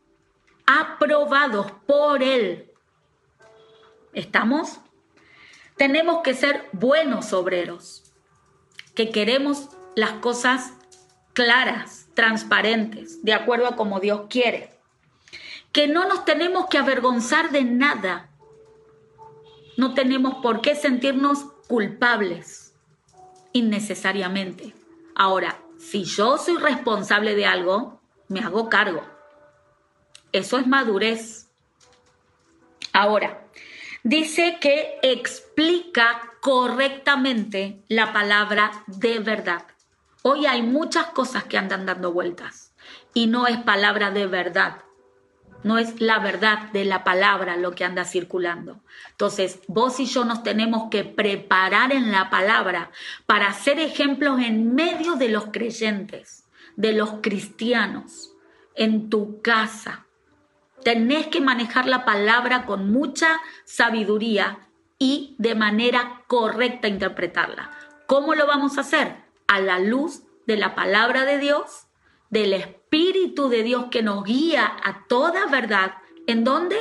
[0.66, 2.72] aprobados por Él.
[4.14, 4.80] ¿Estamos?
[5.78, 8.12] Tenemos que ser buenos obreros,
[8.96, 10.74] que queremos las cosas
[11.34, 14.78] claras, transparentes, de acuerdo a como Dios quiere.
[15.72, 18.30] Que no nos tenemos que avergonzar de nada.
[19.78, 22.74] No tenemos por qué sentirnos culpables
[23.52, 24.74] innecesariamente.
[25.16, 29.04] Ahora, si yo soy responsable de algo, me hago cargo.
[30.32, 31.50] Eso es madurez.
[32.94, 33.46] Ahora,
[34.04, 39.66] dice que explica correctamente la palabra de verdad.
[40.28, 42.74] Hoy hay muchas cosas que andan dando vueltas
[43.14, 44.78] y no es palabra de verdad.
[45.62, 48.82] No es la verdad de la palabra lo que anda circulando.
[49.12, 52.90] Entonces, vos y yo nos tenemos que preparar en la palabra
[53.28, 58.34] para ser ejemplos en medio de los creyentes, de los cristianos,
[58.74, 60.08] en tu casa.
[60.84, 64.58] Tenés que manejar la palabra con mucha sabiduría
[64.98, 67.70] y de manera correcta interpretarla.
[68.08, 69.25] ¿Cómo lo vamos a hacer?
[69.48, 71.88] A la luz de la palabra de Dios,
[72.30, 75.94] del Espíritu de Dios que nos guía a toda verdad.
[76.28, 76.78] ¿En dónde?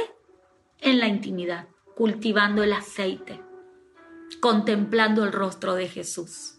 [0.80, 3.40] En la intimidad, cultivando el aceite,
[4.40, 6.58] contemplando el rostro de Jesús.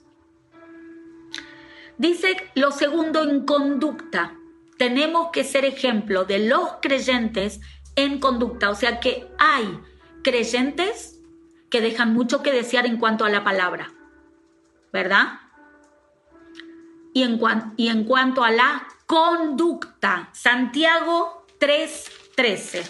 [1.97, 4.35] Dice lo segundo en conducta.
[4.77, 7.61] Tenemos que ser ejemplo de los creyentes
[7.95, 8.69] en conducta.
[8.69, 9.79] O sea que hay
[10.23, 11.21] creyentes
[11.69, 13.93] que dejan mucho que desear en cuanto a la palabra,
[14.91, 15.39] ¿verdad?
[17.15, 17.39] Y en,
[17.77, 22.83] y en cuanto a la conducta, Santiago 3:13.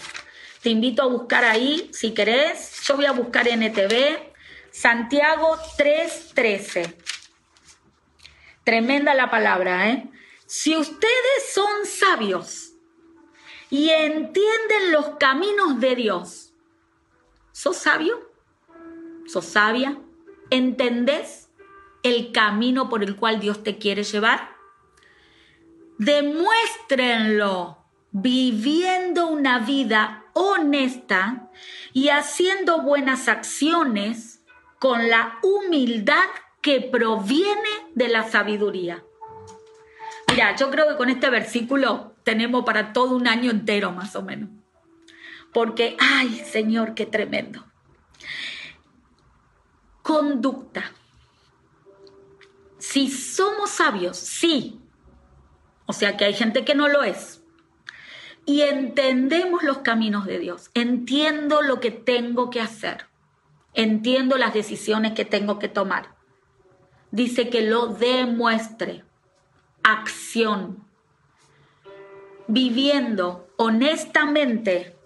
[0.62, 2.82] Te invito a buscar ahí, si querés.
[2.82, 4.32] Yo voy a buscar NTV,
[4.72, 6.96] Santiago 3:13.
[8.64, 10.10] Tremenda la palabra, ¿eh?
[10.44, 12.72] Si ustedes son sabios
[13.70, 16.52] y entienden los caminos de Dios,
[17.52, 18.26] ¿sos sabio?
[19.26, 19.98] sos sabia,
[20.50, 21.45] entendés
[22.08, 24.56] el camino por el cual Dios te quiere llevar.
[25.98, 31.50] Demuéstrenlo viviendo una vida honesta
[31.92, 34.42] y haciendo buenas acciones
[34.78, 36.26] con la humildad
[36.60, 39.02] que proviene de la sabiduría.
[40.28, 44.22] Mira, yo creo que con este versículo tenemos para todo un año entero más o
[44.22, 44.50] menos.
[45.52, 47.64] Porque, ay Señor, qué tremendo
[50.06, 50.92] conducta.
[52.88, 54.80] Si somos sabios, sí.
[55.86, 57.42] O sea que hay gente que no lo es.
[58.44, 60.70] Y entendemos los caminos de Dios.
[60.74, 63.06] Entiendo lo que tengo que hacer.
[63.74, 66.14] Entiendo las decisiones que tengo que tomar.
[67.10, 69.04] Dice que lo demuestre.
[69.82, 70.86] Acción.
[72.46, 74.96] Viviendo honestamente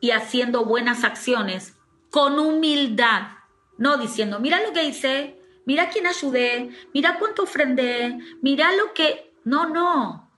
[0.00, 1.74] y haciendo buenas acciones
[2.10, 3.34] con humildad
[3.76, 9.32] no diciendo, mira lo que hice, mira quién ayudé, mira cuánto ofrendé, mira lo que...
[9.44, 10.30] No, no.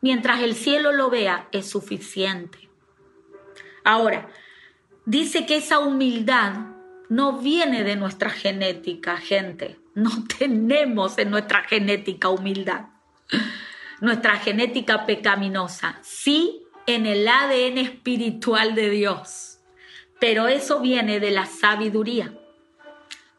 [0.00, 2.70] Mientras el cielo lo vea, es suficiente.
[3.84, 4.28] Ahora,
[5.04, 6.74] dice que esa humildad
[7.08, 9.78] no viene de nuestra genética, gente.
[9.94, 12.86] No tenemos en nuestra genética humildad.
[14.00, 15.98] Nuestra genética pecaminosa.
[16.02, 19.58] Sí en el ADN espiritual de Dios.
[20.20, 22.32] Pero eso viene de la sabiduría.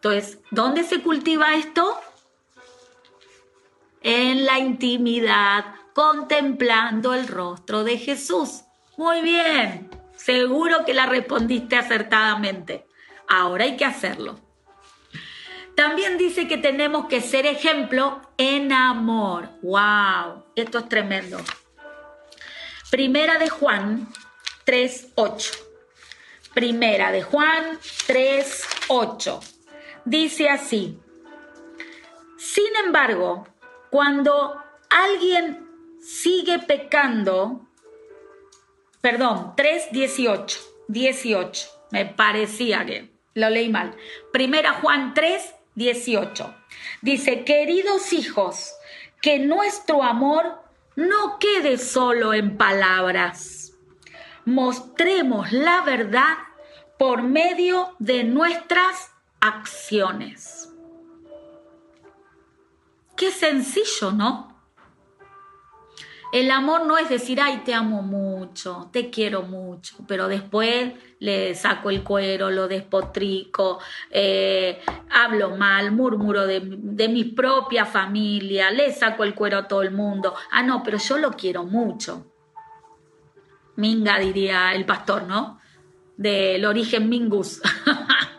[0.05, 1.99] Entonces, ¿dónde se cultiva esto?
[4.03, 8.61] En la intimidad, contemplando el rostro de Jesús.
[8.97, 12.85] Muy bien, seguro que la respondiste acertadamente.
[13.27, 14.39] Ahora hay que hacerlo.
[15.75, 19.49] También dice que tenemos que ser ejemplo en amor.
[19.63, 20.45] ¡Wow!
[20.55, 21.39] Esto es tremendo.
[22.91, 24.07] Primera de Juan
[24.67, 25.51] 3.8.
[26.53, 29.54] Primera de Juan 3.8
[30.05, 30.99] dice así,
[32.37, 33.47] sin embargo,
[33.89, 35.67] cuando alguien
[35.99, 37.67] sigue pecando,
[39.01, 43.95] perdón, 3.18, 18, me parecía que lo leí mal.
[44.31, 46.55] Primera Juan 3, 18.
[47.01, 48.73] Dice, queridos hijos,
[49.21, 50.61] que nuestro amor
[50.95, 53.73] no quede solo en palabras.
[54.45, 56.37] Mostremos la verdad
[56.97, 59.14] por medio de nuestras
[59.47, 60.73] acciones.
[63.15, 64.53] Qué sencillo, ¿no?
[66.33, 71.55] El amor no es decir, ay, te amo mucho, te quiero mucho, pero después le
[71.55, 73.79] saco el cuero, lo despotrico,
[74.09, 74.81] eh,
[75.11, 79.91] hablo mal, murmuro de, de, mi propia familia, le saco el cuero a todo el
[79.91, 80.33] mundo.
[80.51, 82.33] Ah, no, pero yo lo quiero mucho.
[83.77, 85.61] Minga diría el pastor, ¿no?
[86.17, 87.61] Del origen Mingus.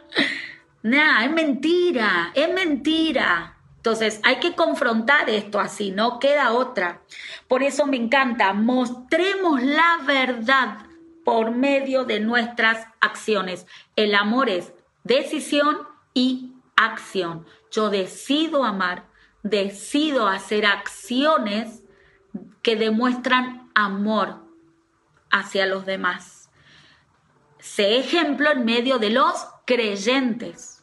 [0.87, 3.57] Nah, es mentira, es mentira.
[3.79, 7.03] Entonces hay que confrontar esto así, no queda otra.
[7.49, 10.87] Por eso me encanta, mostremos la verdad
[11.25, 13.67] por medio de nuestras acciones.
[13.97, 15.77] El amor es decisión
[16.15, 17.47] y acción.
[17.73, 19.07] Yo decido amar,
[19.43, 21.83] decido hacer acciones
[22.63, 24.37] que demuestran amor
[25.33, 26.49] hacia los demás.
[27.59, 30.76] Sé ejemplo en medio de los creyentes,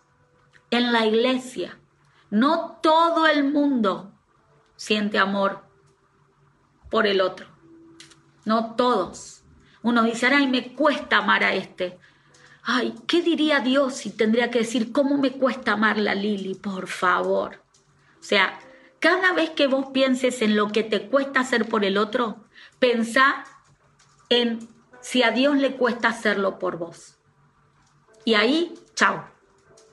[0.78, 1.80] en la iglesia.
[2.30, 4.12] No todo el mundo
[4.76, 5.64] siente amor
[6.90, 7.48] por el otro.
[8.46, 9.44] No todos.
[9.82, 12.00] Uno dice, ay, me cuesta amar a este.
[12.64, 16.56] Ay, ¿qué diría Dios si tendría que decir cómo me cuesta amar a Lili?
[16.56, 17.62] Por favor.
[18.20, 18.60] O sea,
[19.00, 22.46] cada vez que vos pienses en lo que te cuesta hacer por el otro,
[22.80, 23.44] pensá
[24.30, 24.68] en
[25.02, 27.18] si a Dios le cuesta hacerlo por vos.
[28.24, 29.33] Y ahí, chao.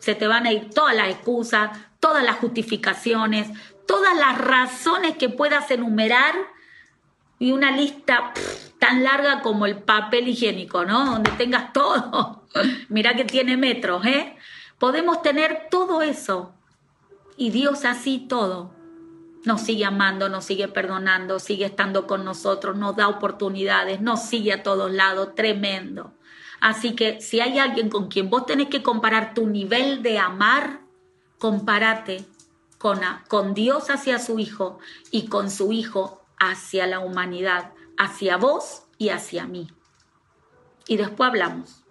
[0.00, 1.70] Se te van a ir todas las excusas,
[2.00, 3.48] todas las justificaciones,
[3.86, 6.34] todas las razones que puedas enumerar
[7.38, 8.32] y una lista
[8.78, 11.06] tan larga como el papel higiénico, ¿no?
[11.06, 12.44] Donde tengas todo.
[12.88, 14.36] Mira que tiene metros, ¿eh?
[14.78, 16.52] Podemos tener todo eso.
[17.36, 18.74] Y Dios así todo.
[19.44, 24.52] Nos sigue amando, nos sigue perdonando, sigue estando con nosotros, nos da oportunidades, nos sigue
[24.52, 26.12] a todos lados, tremendo.
[26.60, 30.80] Así que si hay alguien con quien vos tenés que comparar tu nivel de amar,
[31.38, 32.24] compárate
[32.78, 34.78] con, con Dios hacia su Hijo
[35.10, 39.68] y con su Hijo hacia la humanidad, hacia vos y hacia mí.
[40.86, 41.84] Y después hablamos.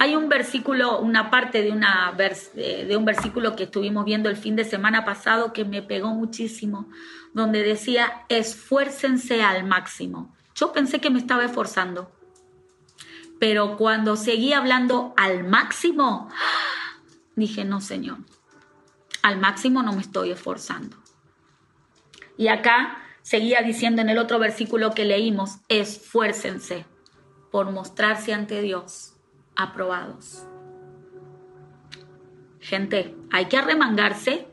[0.00, 4.54] Hay un versículo, una parte de, una de un versículo que estuvimos viendo el fin
[4.54, 6.88] de semana pasado que me pegó muchísimo,
[7.34, 10.34] donde decía, esfuércense al máximo.
[10.54, 12.12] Yo pensé que me estaba esforzando,
[13.38, 16.28] pero cuando seguí hablando al máximo,
[17.36, 18.18] dije, no, Señor,
[19.22, 20.96] al máximo no me estoy esforzando.
[22.36, 26.86] Y acá seguía diciendo en el otro versículo que leímos, esfuércense
[27.50, 29.14] por mostrarse ante Dios
[29.56, 30.44] aprobados.
[32.60, 34.46] Gente, hay que arremangarse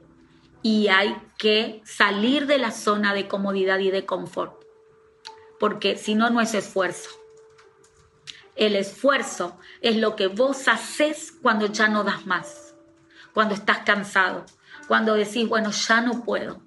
[0.61, 4.63] y hay que salir de la zona de comodidad y de confort,
[5.59, 7.09] porque si no, no es esfuerzo.
[8.55, 12.75] El esfuerzo es lo que vos haces cuando ya no das más,
[13.33, 14.45] cuando estás cansado,
[14.87, 16.61] cuando decís, bueno, ya no puedo.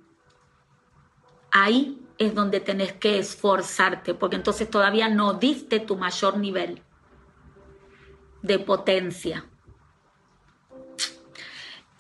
[1.51, 6.83] Ahí es donde tenés que esforzarte, porque entonces todavía no diste tu mayor nivel
[8.43, 9.47] de potencia.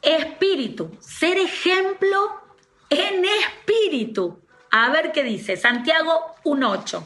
[0.02, 2.42] Espíritu, ser ejemplo
[2.90, 4.40] en espíritu.
[4.70, 7.04] A ver qué dice Santiago 1.8.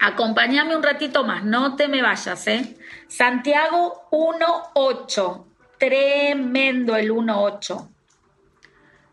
[0.00, 2.76] Acompáñame un ratito más, no te me vayas, ¿eh?
[3.08, 5.44] Santiago 1.8.
[5.78, 7.88] Tremendo el 1.8.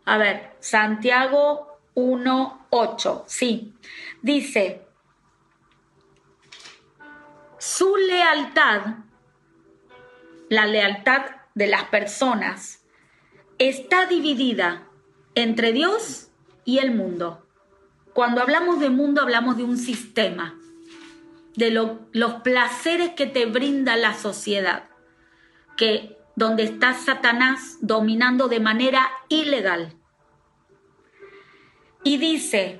[0.04, 3.24] A ver, Santiago 1.8.
[3.26, 3.74] Sí.
[4.22, 4.86] Dice,
[7.58, 8.82] su lealtad,
[10.48, 11.22] la lealtad
[11.54, 12.84] de las personas,
[13.58, 14.86] está dividida
[15.34, 16.28] entre Dios
[16.64, 17.44] y el mundo.
[18.12, 20.54] Cuando hablamos de mundo hablamos de un sistema,
[21.56, 24.84] de los placeres que te brinda la sociedad,
[25.76, 29.94] que donde está Satanás dominando de manera ilegal.
[32.04, 32.78] Y dice,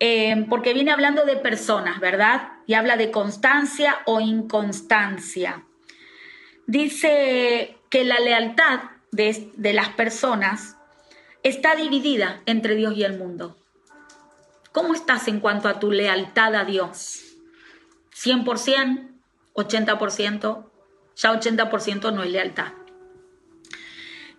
[0.00, 2.52] eh, porque viene hablando de personas, ¿verdad?
[2.66, 5.64] Y habla de constancia o inconstancia.
[6.66, 8.80] Dice que la lealtad
[9.12, 10.78] de, de las personas
[11.42, 13.57] está dividida entre Dios y el mundo.
[14.72, 17.24] ¿Cómo estás en cuanto a tu lealtad a Dios?
[18.14, 19.08] ¿100%?
[19.54, 20.64] ¿80%?
[21.16, 22.72] Ya 80% no es lealtad.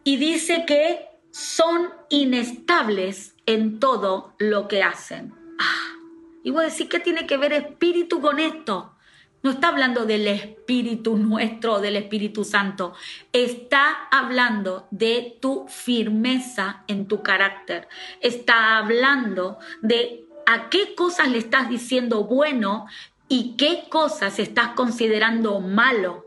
[0.03, 5.34] Y dice que son inestables en todo lo que hacen.
[5.59, 5.95] Ah,
[6.43, 8.95] y voy a decir, ¿qué tiene que ver espíritu con esto?
[9.41, 12.93] No está hablando del Espíritu nuestro, del Espíritu Santo.
[13.31, 17.87] Está hablando de tu firmeza en tu carácter.
[18.21, 22.87] Está hablando de a qué cosas le estás diciendo bueno
[23.27, 26.25] y qué cosas estás considerando malo.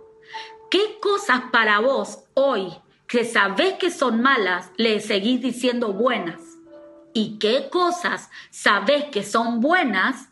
[0.70, 2.72] ¿Qué cosas para vos hoy
[3.06, 6.52] que sabés que son malas le seguís diciendo buenas?
[7.12, 10.28] y qué cosas sabes que son buenas,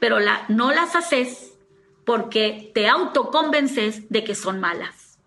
[0.00, 0.18] pero
[0.48, 1.51] no las haces
[2.04, 5.18] porque te autoconvences de que son malas.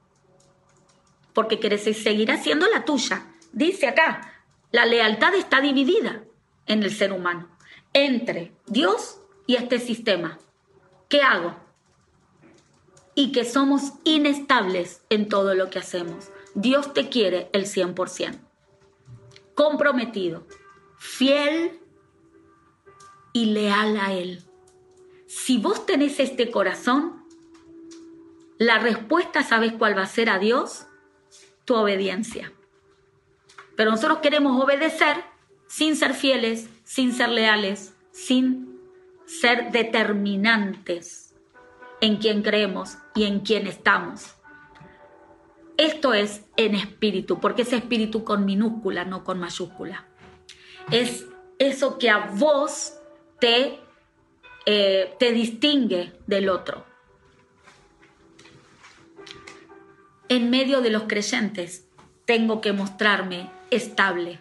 [1.34, 3.28] Porque quieres seguir haciendo la tuya.
[3.51, 6.23] Dice acá, la lealtad está dividida
[6.65, 7.49] en el ser humano
[7.95, 10.38] entre Dios y este sistema.
[11.07, 11.55] ¿Qué hago?
[13.15, 16.30] Y que somos inestables en todo lo que hacemos.
[16.55, 18.38] Dios te quiere el 100%.
[19.55, 20.45] Comprometido,
[20.97, 21.80] fiel
[23.32, 24.44] y leal a Él.
[25.28, 27.26] Si vos tenés este corazón,
[28.57, 30.88] la respuesta, ¿sabes cuál va a ser a Dios?
[31.65, 32.53] Tu obediencia.
[33.76, 35.23] Pero nosotros queremos obedecer
[35.67, 38.80] sin ser fieles, sin ser leales, sin
[39.26, 41.34] ser determinantes
[42.01, 44.36] en quien creemos y en quien estamos.
[45.78, 50.05] Esto es en espíritu, porque es espíritu con minúscula, no con mayúscula.
[50.91, 51.26] Es
[51.59, 52.93] eso que a vos
[53.39, 53.80] te,
[54.66, 56.86] eh, te distingue del otro.
[60.28, 61.88] En medio de los creyentes
[62.26, 64.39] tengo que mostrarme estable.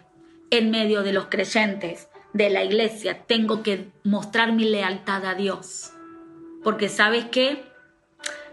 [0.49, 5.91] En medio de los creyentes de la iglesia tengo que mostrar mi lealtad a Dios.
[6.63, 7.63] Porque sabes qué?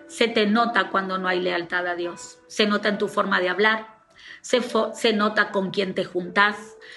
[0.08, 2.38] Se te nota cuando no hay lealtad a Dios.
[2.48, 4.04] Se nota en tu forma de hablar,
[4.42, 4.60] se,
[4.94, 6.56] se nota con quién te juntas,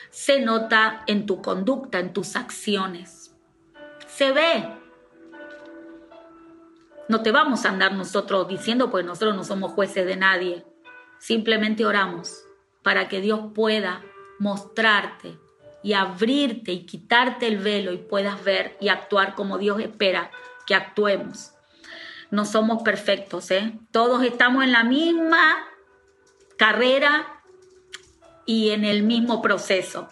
[0.10, 3.25] se nota en tu conducta, en tus acciones.
[4.16, 4.66] Se ve.
[7.10, 10.66] No te vamos a andar nosotros diciendo, pues nosotros no somos jueces de nadie.
[11.20, 12.46] Simplemente oramos
[12.82, 14.06] para que Dios pueda
[14.40, 15.38] mostrarte
[15.84, 20.32] y abrirte y quitarte el velo y puedas ver y actuar como Dios espera
[20.66, 21.52] que actuemos.
[22.32, 23.78] No somos perfectos, ¿eh?
[23.92, 25.58] Todos estamos en la misma
[26.58, 27.42] carrera
[28.46, 30.08] y en el mismo proceso.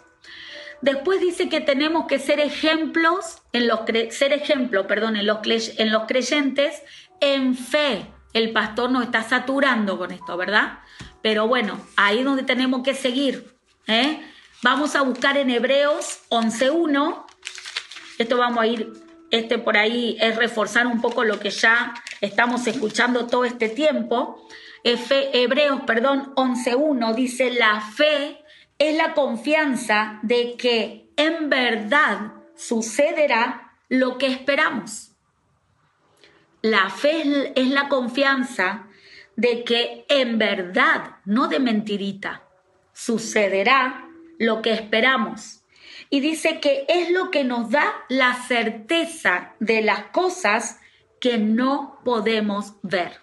[0.84, 3.80] Después dice que tenemos que ser ejemplos, en los
[4.10, 5.38] ser ejemplo, perdón, en los,
[5.78, 6.82] en los creyentes
[7.20, 8.06] en fe.
[8.34, 10.80] El pastor nos está saturando con esto, ¿verdad?
[11.22, 13.56] Pero bueno, ahí es donde tenemos que seguir.
[13.86, 14.20] ¿eh?
[14.62, 17.24] Vamos a buscar en Hebreos 11.1.
[18.18, 18.92] Esto vamos a ir,
[19.30, 24.46] este por ahí es reforzar un poco lo que ya estamos escuchando todo este tiempo.
[24.84, 28.43] Hebreos, perdón, 11.1 dice, la fe
[28.78, 35.12] es la confianza de que en verdad sucederá lo que esperamos.
[36.62, 38.86] La fe es la confianza
[39.36, 42.42] de que en verdad, no de mentirita,
[42.92, 44.08] sucederá
[44.38, 45.62] lo que esperamos.
[46.10, 50.80] Y dice que es lo que nos da la certeza de las cosas
[51.20, 53.20] que no podemos ver.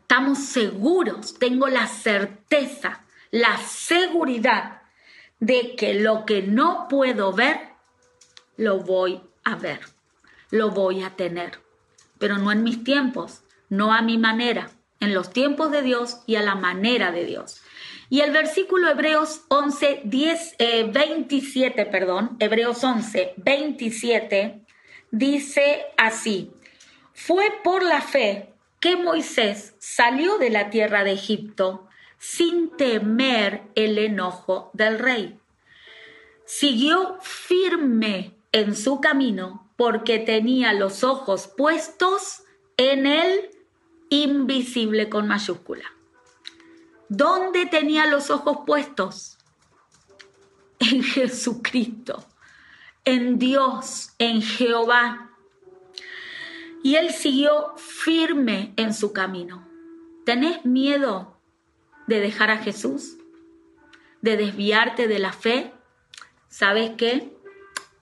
[0.00, 3.03] Estamos seguros, tengo la certeza,
[3.34, 4.82] la seguridad
[5.40, 7.58] de que lo que no puedo ver,
[8.56, 9.80] lo voy a ver,
[10.52, 11.58] lo voy a tener,
[12.20, 14.70] pero no en mis tiempos, no a mi manera,
[15.00, 17.60] en los tiempos de Dios y a la manera de Dios.
[18.08, 20.56] Y el versículo Hebreos 11, 10,
[20.92, 24.64] 27, perdón, Hebreos 11, 27,
[25.10, 26.52] dice así,
[27.12, 31.88] fue por la fe que Moisés salió de la tierra de Egipto
[32.24, 35.38] sin temer el enojo del rey.
[36.46, 42.44] Siguió firme en su camino porque tenía los ojos puestos
[42.78, 43.50] en el
[44.08, 45.84] invisible con mayúscula.
[47.10, 49.36] ¿Dónde tenía los ojos puestos?
[50.78, 52.24] En Jesucristo,
[53.04, 55.30] en Dios, en Jehová.
[56.82, 59.68] Y él siguió firme en su camino.
[60.24, 61.33] ¿Tenés miedo
[62.06, 63.16] de dejar a Jesús?
[64.22, 65.72] ¿De desviarte de la fe?
[66.48, 67.36] ¿Sabes qué?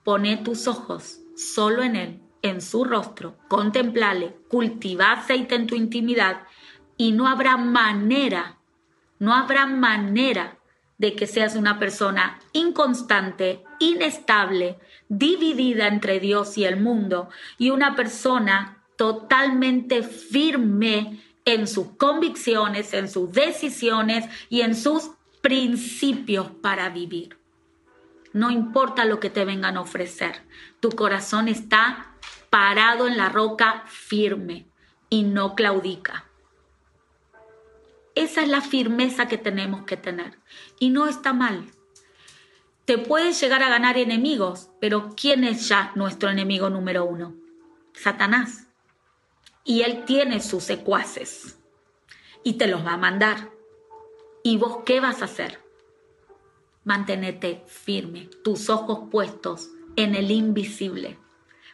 [0.03, 6.43] Pone tus ojos solo en Él en su rostro, contemplale, cultiva aceite en tu intimidad
[6.97, 8.59] y no habrá manera,
[9.17, 10.59] no habrá manera
[10.97, 14.77] de que seas una persona inconstante, inestable,
[15.07, 23.09] dividida entre Dios y el mundo y una persona totalmente firme en sus convicciones, en
[23.09, 27.37] sus decisiones y en sus principios para vivir.
[28.31, 30.41] No importa lo que te vengan a ofrecer,
[30.79, 32.13] tu corazón está
[32.49, 34.67] parado en la roca firme
[35.09, 36.25] y no claudica.
[38.15, 40.37] Esa es la firmeza que tenemos que tener.
[40.79, 41.71] Y no está mal.
[42.85, 47.35] Te puedes llegar a ganar enemigos, pero ¿quién es ya nuestro enemigo número uno?
[47.93, 48.62] Satanás.
[49.63, 51.57] Y él tiene sus secuaces.
[52.43, 53.51] Y te los va a mandar.
[54.43, 55.59] ¿Y vos qué vas a hacer?
[56.83, 61.17] Mantenete firme, tus ojos puestos en el invisible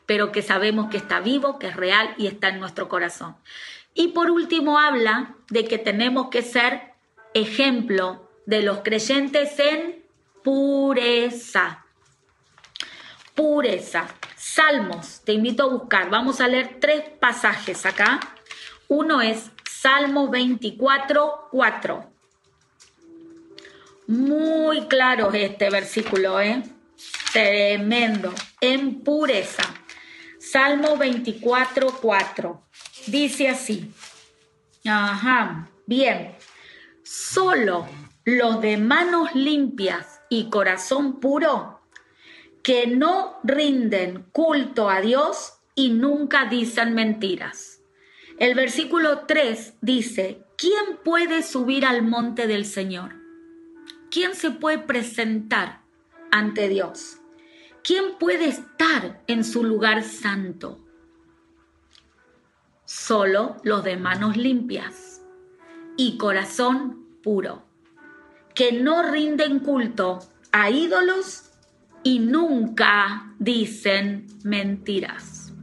[0.10, 3.36] pero que sabemos que está vivo, que es real y está en nuestro corazón.
[3.94, 6.94] Y por último habla de que tenemos que ser
[7.36, 10.04] ejemplo de los creyentes en
[10.44, 11.86] pureza.
[13.36, 14.08] Pureza.
[14.40, 16.10] Salmos, te invito a buscar.
[16.10, 18.22] Vamos a leer tres pasajes acá.
[18.88, 22.12] Uno es Salmo 24, 4.
[24.08, 26.64] Muy claro este versículo, ¿eh?
[27.34, 28.34] Tremendo.
[28.62, 29.64] En pureza.
[30.40, 32.64] Salmo 24, 4.
[33.08, 33.92] Dice así.
[34.86, 35.68] Ajá.
[35.86, 36.34] Bien.
[37.04, 37.90] Solo
[38.24, 41.79] los de manos limpias y corazón puro,
[42.70, 47.82] que no rinden culto a Dios y nunca dicen mentiras.
[48.38, 53.16] El versículo 3 dice, ¿quién puede subir al monte del Señor?
[54.12, 55.82] ¿Quién se puede presentar
[56.30, 57.18] ante Dios?
[57.84, 60.78] ¿Quién puede estar en su lugar santo?
[62.86, 65.24] Solo los de manos limpias
[65.98, 67.64] y corazón puro,
[68.54, 70.20] que no rinden culto
[70.52, 71.49] a ídolos
[72.04, 75.54] y nunca dicen mentiras.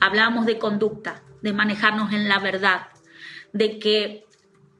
[0.00, 2.88] Hablamos de conducta, de manejarnos en la verdad,
[3.52, 4.26] de que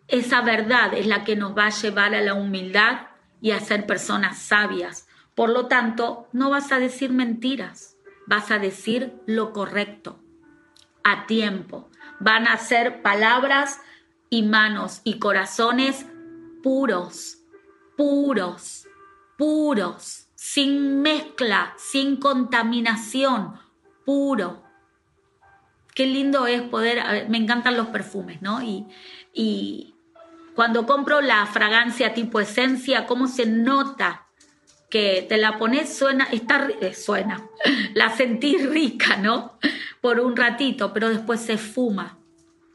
[0.09, 3.09] esa verdad es la que nos va a llevar a la humildad
[3.41, 5.09] y a ser personas sabias.
[5.35, 7.97] Por lo tanto, no vas a decir mentiras,
[8.27, 10.21] vas a decir lo correcto,
[11.05, 11.91] a tiempo.
[12.21, 13.81] Van a ser palabras
[14.31, 16.07] y manos y corazones
[16.63, 17.43] puros,
[17.97, 18.89] puros,
[19.37, 23.59] puros, sin mezcla, sin contaminación,
[24.05, 24.63] puro.
[25.93, 28.63] Qué lindo es poder, me encantan los perfumes, ¿no?
[28.63, 28.87] Y,
[29.35, 29.97] y,
[30.55, 34.27] cuando compro la fragancia tipo esencia, cómo se nota
[34.89, 37.43] que te la pones, suena, está, eh, suena,
[37.95, 39.59] la sentí rica, ¿no?
[40.01, 42.19] Por un ratito, pero después se fuma,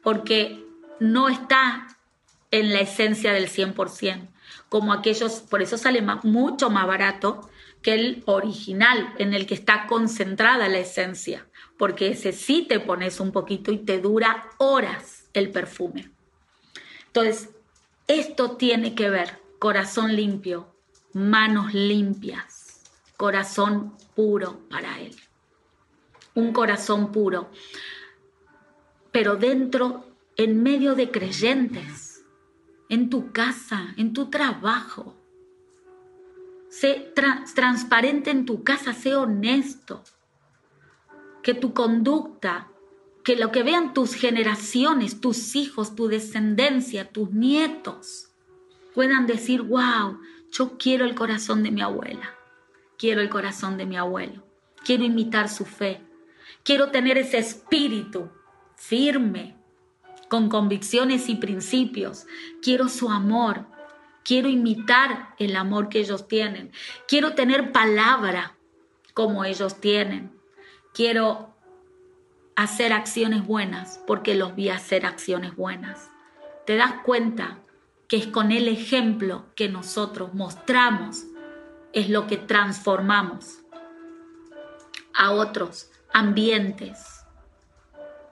[0.03, 0.61] porque
[0.99, 1.88] no está
[2.51, 4.28] en la esencia del 100%,
[4.72, 7.49] como aquellos, por eso sale mucho más barato
[7.82, 11.45] que el original, en el que está concentrada la esencia,
[11.78, 16.09] porque ese sí te pones un poquito y te dura horas el perfume.
[17.07, 17.49] Entonces,
[18.07, 20.74] esto tiene que ver corazón limpio,
[21.11, 22.82] manos limpias,
[23.17, 25.13] corazón puro para Él.
[26.34, 27.51] Un corazón puro.
[29.11, 30.05] Pero dentro,
[30.38, 32.11] en medio de creyentes,
[32.91, 35.15] en tu casa, en tu trabajo.
[36.69, 37.13] Sé
[37.55, 40.03] transparente en tu casa, sé honesto.
[41.41, 42.67] Que tu conducta
[43.23, 48.29] que lo que vean tus generaciones, tus hijos, tu descendencia, tus nietos,
[48.93, 50.19] puedan decir, wow,
[50.51, 52.35] yo quiero el corazón de mi abuela,
[52.97, 54.43] quiero el corazón de mi abuelo,
[54.83, 56.01] quiero imitar su fe,
[56.63, 58.29] quiero tener ese espíritu
[58.75, 59.61] firme,
[60.32, 62.25] con convicciones y principios,
[62.61, 63.65] quiero su amor,
[64.23, 66.71] quiero imitar el amor que ellos tienen,
[67.05, 68.55] quiero tener palabra
[69.13, 70.32] como ellos tienen,
[70.93, 71.53] quiero
[72.55, 76.09] hacer acciones buenas porque los vi hacer acciones buenas.
[76.65, 77.59] Te das cuenta
[78.07, 81.25] que es con el ejemplo que nosotros mostramos,
[81.91, 83.63] es lo que transformamos
[85.13, 87.11] a otros ambientes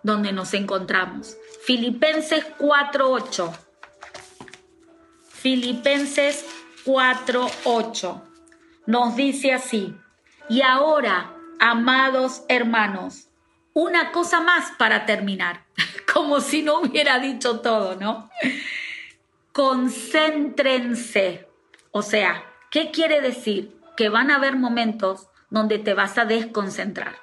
[0.04, 1.38] donde nos encontramos.
[1.66, 3.52] Filipenses 4.8.
[5.30, 6.45] Filipenses
[6.86, 8.30] 4.8
[8.89, 9.95] nos dice así,
[10.50, 13.28] y ahora, amados hermanos,
[13.74, 15.66] una cosa más para terminar,
[16.12, 18.32] como si no hubiera dicho todo, ¿no?
[19.52, 21.47] Concéntrense.
[21.91, 23.78] O sea, ¿qué quiere decir?
[23.95, 27.16] Que van a haber momentos donde te vas a desconcentrar,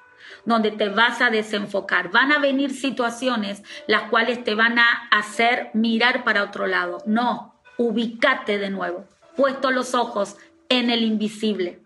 [0.47, 2.11] donde te vas a desenfocar.
[2.11, 7.03] Van a venir situaciones las cuales te van a hacer mirar para otro lado.
[7.05, 9.05] No, ubícate de nuevo,
[9.37, 10.37] puesto los ojos
[10.71, 11.81] en el invisible.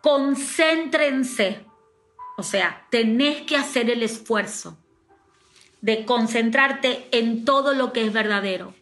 [0.00, 1.64] Concéntrense
[2.36, 4.76] o sea, tenés que hacer el esfuerzo
[5.80, 8.74] de concentrarte en todo lo que es verdadero.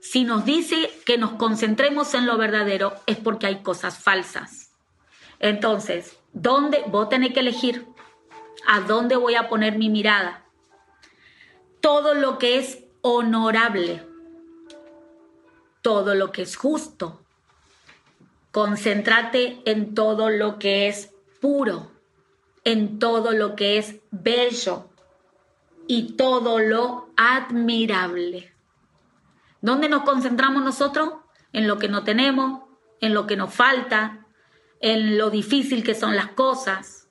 [0.00, 4.70] Si nos dice que nos concentremos en lo verdadero es porque hay cosas falsas.
[5.40, 7.86] Entonces, ¿dónde vos tenés que elegir?
[8.66, 10.44] ¿A dónde voy a poner mi mirada?
[11.80, 14.04] Todo lo que es honorable,
[15.82, 17.20] todo lo que es justo.
[18.50, 21.96] Concéntrate en todo lo que es puro
[22.66, 24.90] en todo lo que es bello
[25.86, 28.52] y todo lo admirable.
[29.60, 31.10] ¿Dónde nos concentramos nosotros?
[31.52, 32.64] En lo que no tenemos,
[33.00, 34.26] en lo que nos falta,
[34.80, 37.05] en lo difícil que son las cosas.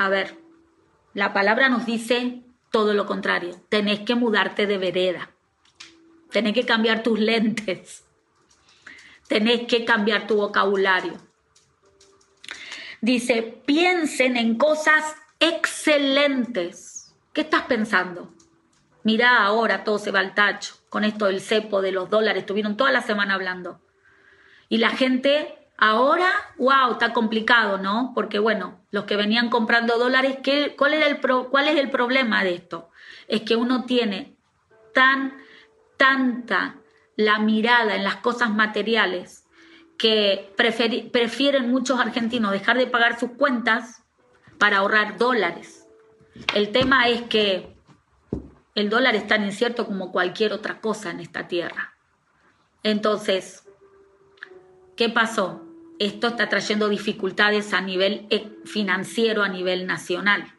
[0.00, 0.38] A ver,
[1.12, 3.60] la palabra nos dice todo lo contrario.
[3.68, 5.28] Tenés que mudarte de vereda.
[6.30, 8.06] Tenés que cambiar tus lentes.
[9.28, 11.18] Tenés que cambiar tu vocabulario.
[13.02, 17.14] Dice, piensen en cosas excelentes.
[17.34, 18.32] ¿Qué estás pensando?
[19.04, 22.78] Mirá ahora todo se va al tacho con esto del cepo, de los dólares, estuvieron
[22.78, 23.82] toda la semana hablando.
[24.70, 28.12] Y la gente ahora, wow, está complicado, ¿no?
[28.14, 32.44] Porque bueno, los que venían comprando dólares, ¿qué, cuál, era el ¿cuál es el problema
[32.44, 32.90] de esto?
[33.26, 34.36] Es que uno tiene
[34.94, 35.38] tan,
[35.96, 36.76] tanta
[37.16, 39.44] la mirada en las cosas materiales
[39.98, 44.02] que prefieren muchos argentinos dejar de pagar sus cuentas
[44.58, 45.86] para ahorrar dólares.
[46.54, 47.76] El tema es que
[48.74, 51.94] el dólar es tan incierto como cualquier otra cosa en esta tierra.
[52.82, 53.64] Entonces,
[54.96, 55.69] ¿qué pasó?
[56.00, 60.54] Esto está trayendo dificultades a nivel eh, financiero, a nivel nacional,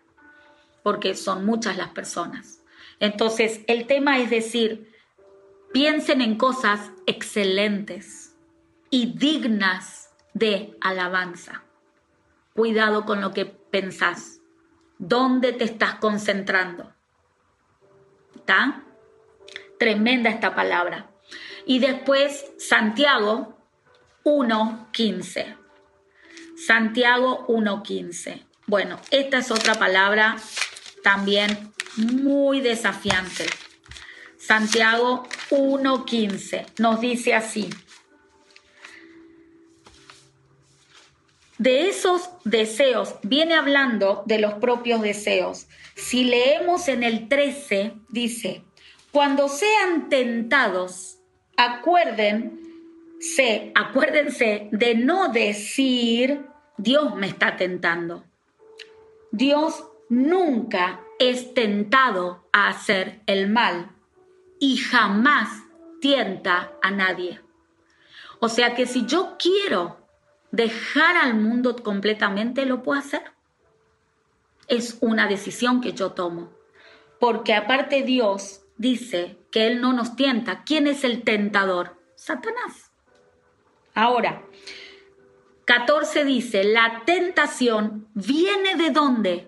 [0.83, 2.61] porque son muchas las personas.
[2.99, 4.93] Entonces, el tema es decir,
[5.73, 8.37] piensen en cosas excelentes
[8.91, 11.63] y dignas de alabanza.
[12.53, 14.41] Cuidado con lo que pensás.
[14.99, 16.93] ¿Dónde te estás concentrando?
[18.35, 18.83] ¿Está?
[19.79, 21.09] Tremenda esta palabra.
[21.65, 23.57] Y después Santiago
[24.23, 25.57] 1.15.
[26.55, 28.43] Santiago 1.15.
[28.67, 30.37] Bueno, esta es otra palabra
[31.03, 33.45] también muy desafiante.
[34.37, 37.69] Santiago 1.15 nos dice así.
[41.57, 45.67] De esos deseos, viene hablando de los propios deseos.
[45.95, 48.63] Si leemos en el 13, dice,
[49.11, 51.19] cuando sean tentados,
[53.21, 56.43] acuérdense, acuérdense de no decir,
[56.77, 58.23] Dios me está tentando.
[59.31, 63.91] Dios nunca es tentado a hacer el mal
[64.59, 65.49] y jamás
[66.01, 67.39] tienta a nadie.
[68.39, 69.99] O sea que si yo quiero
[70.49, 73.21] dejar al mundo completamente, lo puedo hacer.
[74.67, 76.51] Es una decisión que yo tomo.
[77.19, 80.63] Porque aparte Dios dice que Él no nos tienta.
[80.63, 82.01] ¿Quién es el tentador?
[82.15, 82.90] Satanás.
[83.93, 84.43] Ahora,
[85.65, 89.47] 14 dice, la tentación viene de dónde?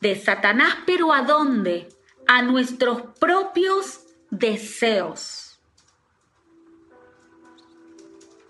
[0.00, 1.88] De Satanás, pero ¿a dónde?
[2.26, 4.00] A nuestros propios
[4.30, 5.60] deseos.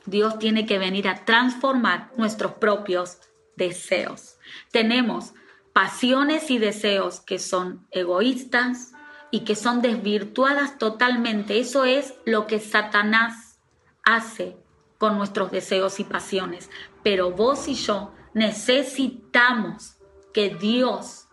[0.07, 3.19] Dios tiene que venir a transformar nuestros propios
[3.57, 4.37] deseos.
[4.71, 5.33] Tenemos
[5.73, 8.93] pasiones y deseos que son egoístas
[9.31, 11.59] y que son desvirtuadas totalmente.
[11.59, 13.59] Eso es lo que Satanás
[14.03, 14.64] hace
[15.05, 16.71] con nuestros deseos y pasiones.
[17.03, 19.97] Pero vos y yo necesitamos
[20.33, 21.27] que Dios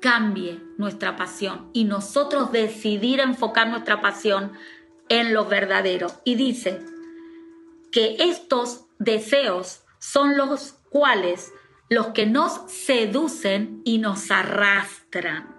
[0.00, 4.52] cambie nuestra pasión y nosotros decidir enfocar nuestra pasión
[5.08, 6.06] en lo verdadero.
[6.22, 6.80] Y dice
[7.90, 11.52] que estos deseos son los cuales
[11.88, 15.52] los que nos seducen y nos arrastran.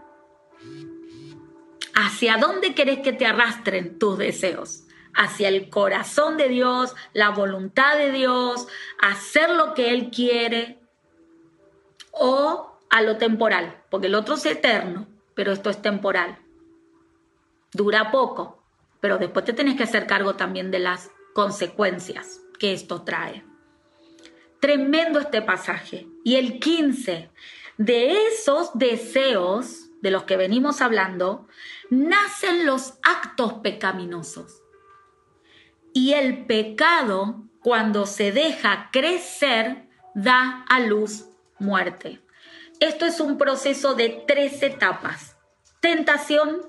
[1.93, 4.86] ¿Hacia dónde querés que te arrastren tus deseos?
[5.17, 8.67] Hacia el corazón de Dios, la voluntad de Dios,
[9.01, 10.79] hacer lo que Él quiere
[12.11, 16.39] o a lo temporal, porque el otro es eterno, pero esto es temporal.
[17.73, 18.63] Dura poco,
[19.01, 23.43] pero después te tienes que hacer cargo también de las consecuencias que esto trae.
[24.59, 26.07] Tremendo este pasaje.
[26.23, 27.29] Y el 15,
[27.77, 31.47] de esos deseos de los que venimos hablando,
[31.89, 34.63] nacen los actos pecaminosos.
[35.99, 41.25] Y el pecado, cuando se deja crecer, da a luz
[41.57, 42.21] muerte.
[42.79, 45.37] Esto es un proceso de tres etapas.
[45.79, 46.61] Tentación,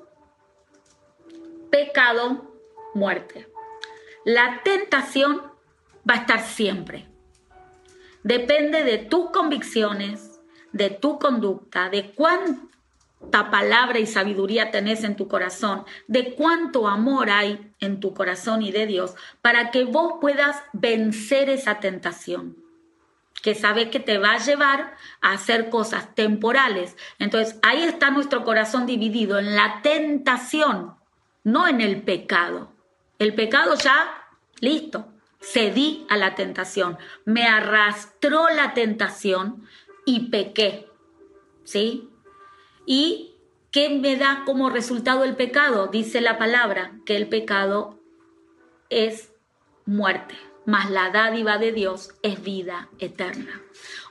[1.70, 2.58] pecado,
[2.94, 3.52] muerte.
[4.24, 5.42] La tentación
[6.08, 7.06] va a estar siempre.
[8.22, 10.40] Depende de tus convicciones,
[10.72, 12.77] de tu conducta, de cuánta
[13.30, 18.72] palabra y sabiduría tenés en tu corazón, de cuánto amor hay en tu corazón y
[18.72, 22.56] de Dios, para que vos puedas vencer esa tentación
[23.42, 26.96] que sabe que te va a llevar a hacer cosas temporales.
[27.18, 30.96] Entonces, ahí está nuestro corazón dividido en la tentación,
[31.44, 32.72] no en el pecado.
[33.18, 34.12] El pecado ya,
[34.60, 35.08] listo,
[35.40, 39.66] cedí a la tentación, me arrastró la tentación
[40.04, 40.88] y pequé.
[41.64, 42.08] ¿Sí?
[42.90, 43.34] ¿Y
[43.70, 45.88] qué me da como resultado el pecado?
[45.88, 48.00] Dice la palabra que el pecado
[48.88, 49.30] es
[49.84, 50.34] muerte
[50.68, 53.62] mas la dádiva de Dios es vida eterna.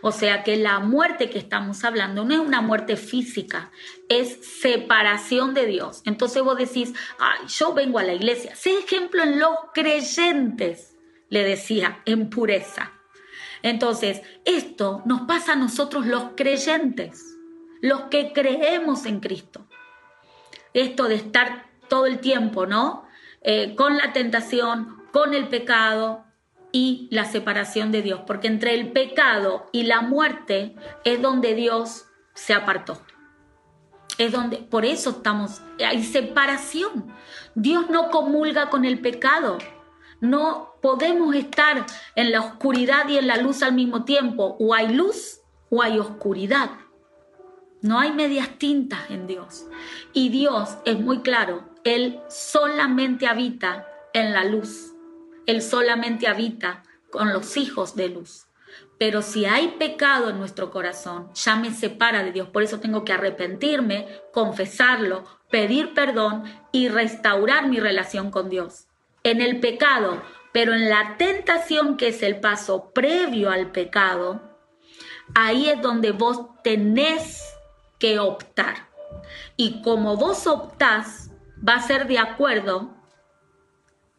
[0.02, 3.70] O sea que la muerte que estamos hablando no es una muerte física,
[4.10, 6.02] es separación de Dios.
[6.06, 8.56] Entonces vos decís, ay, yo vengo a la iglesia.
[8.56, 10.96] Sé ejemplo en los creyentes,
[11.30, 12.92] le decía, en pureza.
[13.62, 17.37] Entonces, esto nos pasa a nosotros los creyentes,
[17.82, 19.66] los que creemos en Cristo.
[20.74, 23.08] esto de estar todo el tiempo, ¿no?
[23.42, 26.26] Eh, con la tentación, con el pecado
[26.72, 32.06] y la separación de Dios, porque entre el pecado y la muerte es donde Dios
[32.34, 33.02] se apartó.
[34.18, 37.14] Es donde, por eso estamos, hay separación.
[37.56, 39.60] Dios no comulga con el pecado.
[40.22, 44.56] No podemos estar en la oscuridad y en la luz al mismo tiempo.
[44.60, 46.72] O hay luz o hay oscuridad.
[47.82, 49.66] No hay medias tintas en Dios.
[50.14, 54.94] Y Dios es muy claro, Él solamente habita en la luz.
[55.46, 58.48] Él solamente habita con los hijos de luz.
[59.00, 62.50] Pero si hay pecado en nuestro corazón, ya me separa de Dios.
[62.50, 68.88] Por eso tengo que arrepentirme, confesarlo, pedir perdón y restaurar mi relación con Dios.
[69.24, 70.22] En el pecado,
[70.52, 74.42] pero en la tentación que es el paso previo al pecado,
[75.36, 77.57] ahí es donde vos tenés
[78.00, 78.88] que optar.
[79.56, 81.32] Y como vos optás,
[81.68, 82.94] va a ser de acuerdo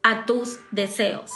[0.03, 1.33] a tus deseos.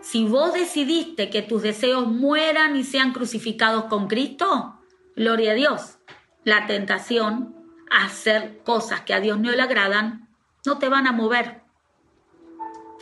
[0.00, 4.80] Si vos decidiste que tus deseos mueran y sean crucificados con Cristo,
[5.14, 5.98] gloria a Dios.
[6.44, 7.54] La tentación
[7.90, 10.28] a hacer cosas que a Dios no le agradan
[10.66, 11.62] no te van a mover.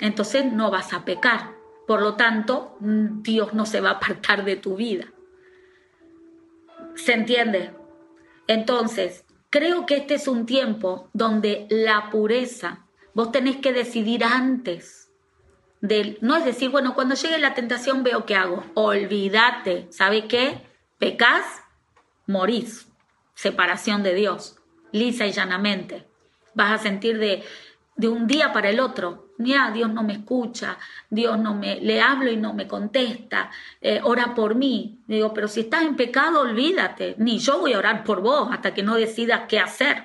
[0.00, 1.54] Entonces no vas a pecar.
[1.86, 5.06] Por lo tanto, Dios no se va a apartar de tu vida.
[6.94, 7.74] ¿Se entiende?
[8.50, 15.00] Entonces, creo que este es un tiempo donde la pureza, vos tenés que decidir antes
[16.20, 18.64] no es decir, bueno, cuando llegue la tentación veo qué hago.
[18.74, 20.62] Olvídate, ¿sabe qué?
[20.98, 21.44] Pecas,
[22.26, 22.86] morís.
[23.34, 24.56] Separación de Dios,
[24.92, 26.06] lisa y llanamente.
[26.54, 27.42] Vas a sentir de,
[27.96, 30.78] de un día para el otro, Dios no me escucha,
[31.08, 34.98] Dios no me, le hablo y no me contesta, eh, ora por mí.
[35.06, 38.74] Digo, pero si estás en pecado, olvídate, ni yo voy a orar por vos hasta
[38.74, 40.04] que no decidas qué hacer.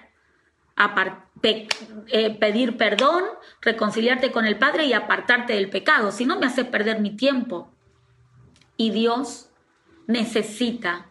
[1.43, 3.23] Eh, pedir perdón,
[3.61, 6.11] reconciliarte con el Padre y apartarte del pecado.
[6.11, 7.69] Si no, me haces perder mi tiempo.
[8.77, 9.49] Y Dios
[10.07, 11.07] necesita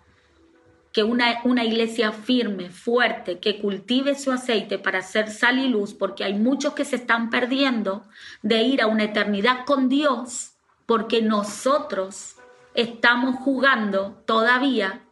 [0.94, 5.92] que una, una, iglesia firme, fuerte, que cultive su aceite para hacer sal y luz,
[5.92, 8.04] porque hay muchos que se están perdiendo
[8.42, 10.52] de ir a una eternidad con Dios,
[10.86, 12.36] porque nosotros
[12.74, 15.02] estamos jugando todavía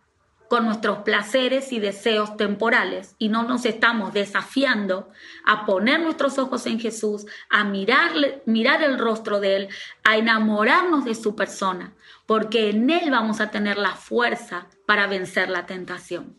[0.53, 5.09] con nuestros placeres y deseos temporales y no nos estamos desafiando
[5.47, 9.69] a poner nuestros ojos en Jesús, a mirarle, mirar el rostro de Él,
[10.05, 11.95] a enamorarnos de su persona,
[12.27, 16.37] porque en Él vamos a tener la fuerza para vencer la tentación.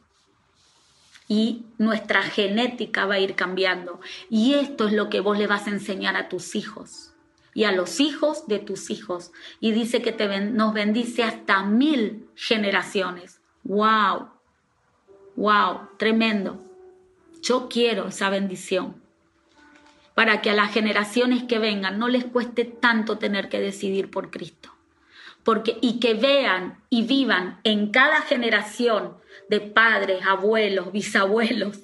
[1.28, 3.99] Y nuestra genética va a ir cambiando.
[4.30, 7.16] Y esto es lo que vos le vas a enseñar a tus hijos
[7.56, 9.32] y a los hijos de tus hijos.
[9.60, 13.41] Y dice que te, nos bendice hasta mil generaciones.
[13.64, 14.28] ¡Wow!
[15.36, 15.89] ¡Wow!
[15.97, 16.64] Tremendo.
[17.41, 19.01] Yo quiero esa bendición
[20.14, 24.30] para que a las generaciones que vengan no les cueste tanto tener que decidir por
[24.30, 24.72] Cristo.
[25.44, 29.18] Porque, y que vean y vivan en cada generación
[29.50, 31.80] de padres, abuelos, bisabuelos,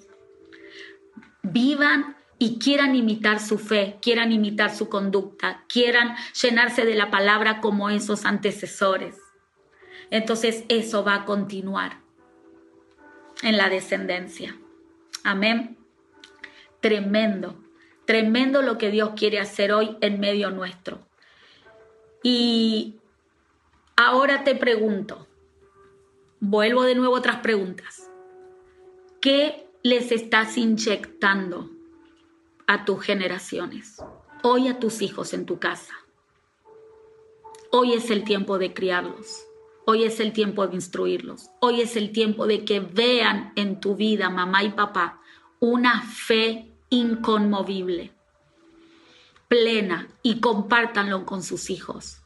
[1.44, 7.60] vivan y quieran imitar su fe, quieran imitar su conducta, quieran llenarse de la palabra
[7.60, 9.18] como esos antecesores
[10.12, 12.00] entonces eso va a continuar
[13.44, 14.56] en la descendencia.
[15.24, 15.78] Amén.
[16.82, 17.62] Tremendo,
[18.06, 21.00] tremendo lo que Dios quiere hacer hoy en medio nuestro.
[22.24, 22.99] Y
[24.00, 25.28] ahora te pregunto,
[26.40, 28.10] vuelvo de nuevo otras preguntas.
[29.20, 31.70] ¿Qué les estás inyectando
[32.66, 34.02] a tus generaciones?
[34.42, 35.94] Hoy a tus hijos en tu casa.
[37.72, 39.46] Hoy es el tiempo de criarlos.
[39.86, 41.50] Hoy es el tiempo de instruirlos.
[41.60, 45.20] Hoy es el tiempo de que vean en tu vida, mamá y papá,
[45.60, 48.14] una fe inconmovible,
[49.50, 52.22] plena y compártanlo con sus hijos.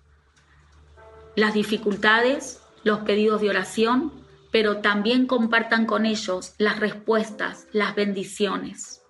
[1.36, 4.12] Las dificultades, los pedidos de oración,
[4.52, 9.02] pero también compartan con ellos las respuestas, las bendiciones,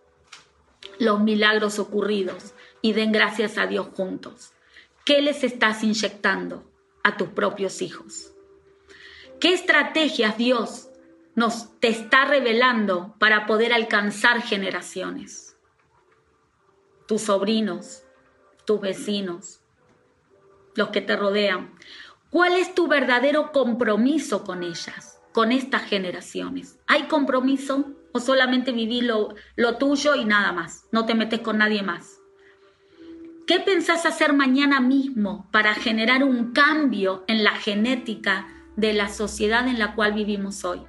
[0.99, 4.53] los milagros ocurridos y den gracias a Dios juntos.
[5.03, 6.63] ¿Qué les estás inyectando
[7.03, 8.31] a tus propios hijos?
[9.41, 10.89] ¿Qué estrategias Dios
[11.35, 15.57] nos te está revelando para poder alcanzar generaciones?
[17.05, 18.03] Tus sobrinos,
[18.65, 19.59] tus vecinos,
[20.75, 21.73] los que te rodean.
[22.33, 26.79] ¿Cuál es tu verdadero compromiso con ellas, con estas generaciones?
[26.87, 30.89] ¿Hay compromiso o solamente vivir lo, lo tuyo y nada más?
[30.91, 32.19] No te metes con nadie más.
[33.47, 39.67] ¿Qué pensás hacer mañana mismo para generar un cambio en la genética de la sociedad
[39.67, 40.81] en la cual vivimos hoy.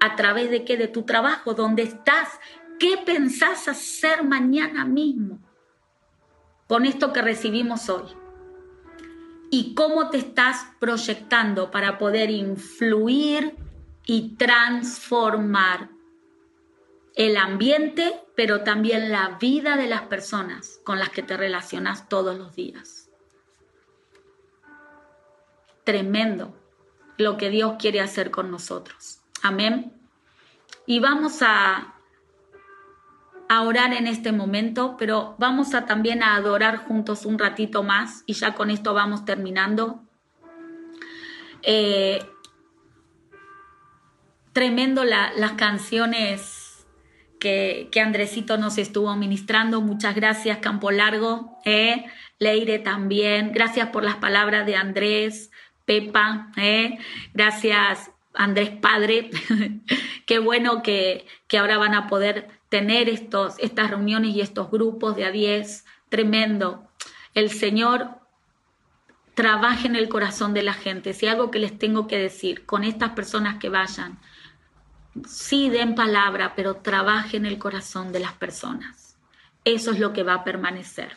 [0.00, 0.76] ¿A través de qué?
[0.76, 2.28] De tu trabajo, donde estás
[2.78, 5.40] qué pensás hacer mañana mismo
[6.66, 8.04] con esto que recibimos hoy.
[9.50, 13.56] Y cómo te estás proyectando para poder influir
[14.04, 15.90] y transformar
[17.14, 22.38] el ambiente, pero también la vida de las personas con las que te relacionas todos
[22.38, 23.10] los días.
[25.84, 26.54] Tremendo
[27.16, 29.18] lo que Dios quiere hacer con nosotros.
[29.42, 29.92] Amén.
[30.86, 31.97] Y vamos a,
[33.48, 38.22] a orar en este momento, pero vamos a también a adorar juntos un ratito más
[38.26, 40.02] y ya con esto vamos terminando.
[41.62, 42.24] Eh,
[44.52, 46.86] tremendo las canciones
[47.40, 49.80] que, que, Andresito nos estuvo ministrando.
[49.80, 51.58] Muchas gracias, Campo Largo.
[51.64, 52.04] Eh.
[52.38, 53.52] Leire también.
[53.52, 55.50] Gracias por las palabras de Andrés,
[55.84, 56.52] Pepa.
[56.56, 56.98] Eh.
[57.34, 59.30] Gracias, Andrés Padre.
[60.26, 65.16] Qué bueno que, que, ahora van a poder tener estos, estas reuniones y estos grupos
[65.16, 65.84] de a 10.
[66.08, 66.88] Tremendo.
[67.34, 68.18] El Señor
[69.34, 71.12] trabaje en el corazón de la gente.
[71.12, 74.18] Si algo que les tengo que decir con estas personas que vayan,
[75.26, 79.16] sí den palabra, pero trabaje en el corazón de las personas.
[79.64, 81.16] Eso es lo que va a permanecer.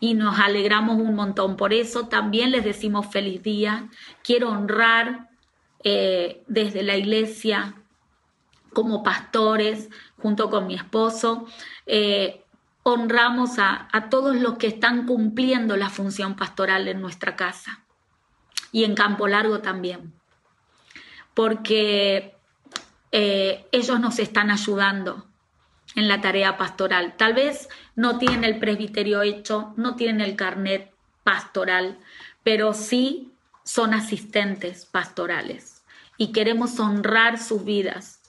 [0.00, 1.56] Y nos alegramos un montón.
[1.56, 3.88] Por eso también les decimos feliz día.
[4.22, 5.30] Quiero honrar
[5.84, 7.76] eh, desde la iglesia
[8.72, 9.90] como pastores,
[10.22, 11.46] junto con mi esposo.
[11.86, 12.44] Eh,
[12.84, 17.84] honramos a, todos los que están cumpliendo la función pastoral en nuestra casa
[18.70, 20.12] y en Campo Largo también.
[21.34, 22.34] Porque
[23.10, 25.26] eh, ellos nos están ayudando
[25.94, 27.16] en la tarea pastoral.
[27.16, 30.92] Tal vez no tienen el presbiterio hecho, no tienen el carnet
[31.22, 31.98] pastoral,
[32.42, 33.32] pero sí
[33.64, 35.84] son asistentes pastorales
[36.16, 38.21] y queremos honrar sus vidas.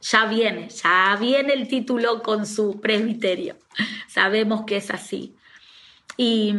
[0.00, 3.56] Ya viene, ya viene el título con su presbiterio.
[4.08, 5.34] Sabemos que es así.
[6.16, 6.54] Y,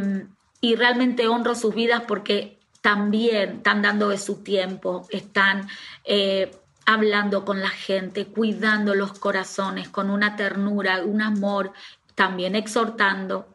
[0.77, 5.67] realmente honro sus vidas porque también están dando de su tiempo, están
[6.05, 6.51] eh,
[6.85, 11.73] hablando con la gente, cuidando los corazones con una ternura, un amor,
[12.15, 13.47] también exhortando.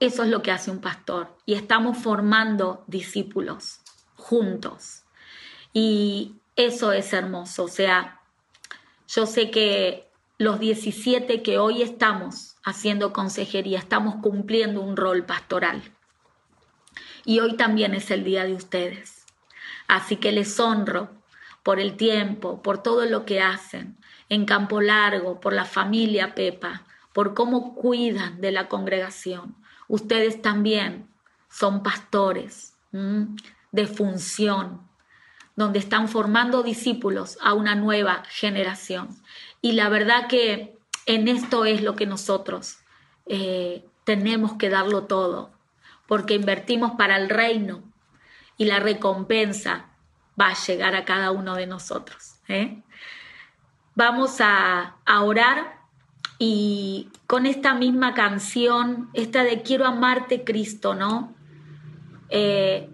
[0.00, 1.36] Eso es lo que hace un pastor.
[1.46, 3.80] Y estamos formando discípulos
[4.16, 5.02] juntos.
[5.72, 7.64] Y eso es hermoso.
[7.64, 8.20] O sea,
[9.14, 15.82] yo sé que los 17 que hoy estamos haciendo consejería, estamos cumpliendo un rol pastoral.
[17.24, 19.24] Y hoy también es el día de ustedes.
[19.86, 21.10] Así que les honro
[21.62, 23.96] por el tiempo, por todo lo que hacen,
[24.28, 29.54] en Campo Largo, por la familia Pepa, por cómo cuidan de la congregación.
[29.86, 31.08] Ustedes también
[31.48, 34.80] son pastores de función,
[35.56, 39.08] donde están formando discípulos a una nueva generación.
[39.60, 40.76] Y la verdad que
[41.06, 42.78] en esto es lo que nosotros
[43.26, 45.50] eh, tenemos que darlo todo,
[46.06, 47.82] porque invertimos para el reino
[48.56, 49.86] y la recompensa
[50.40, 52.36] va a llegar a cada uno de nosotros.
[52.48, 52.82] ¿eh?
[53.94, 55.78] Vamos a, orar
[56.38, 61.32] y con esta misma canción, esta de Quiero amarte Cristo, ¿no?
[62.28, 62.90] Eh,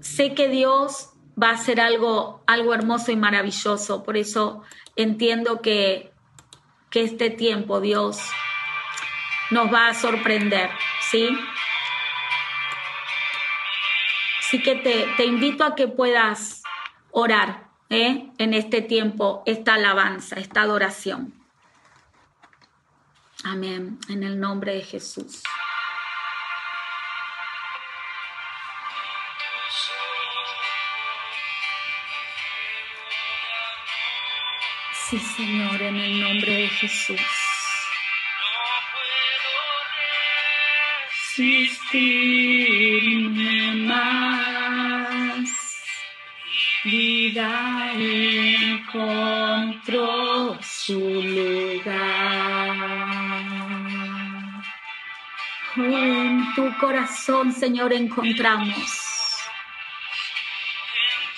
[0.00, 1.10] sé que Dios
[1.40, 4.62] va a hacer algo, algo hermoso y maravilloso, por eso
[4.96, 6.12] entiendo que,
[6.90, 8.20] que este tiempo Dios
[9.50, 10.70] nos va a sorprender,
[11.10, 11.28] ¿sí?
[14.40, 16.62] Así que te, invito a que puedas
[17.10, 18.30] orar ¿eh?
[18.38, 21.34] en este tiempo, esta alabanza, esta adoración.
[23.44, 25.42] Amén, en el nombre de Jesús.
[35.08, 37.20] Sí, Señor, en el nombre de Jesús.
[41.38, 42.26] resistirme
[43.86, 45.48] más.
[46.84, 47.92] Vida
[48.74, 49.98] encontró
[50.62, 51.94] su lugar.
[55.76, 59.06] En tu corazón, Señor, encontramos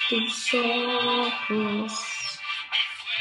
[0.09, 2.10] tus ojos,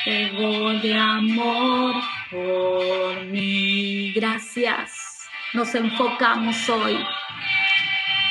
[0.04, 1.96] fuego de amor
[2.32, 4.12] por mí.
[4.14, 5.10] Gracias
[5.54, 7.04] nos enfocamos hoy.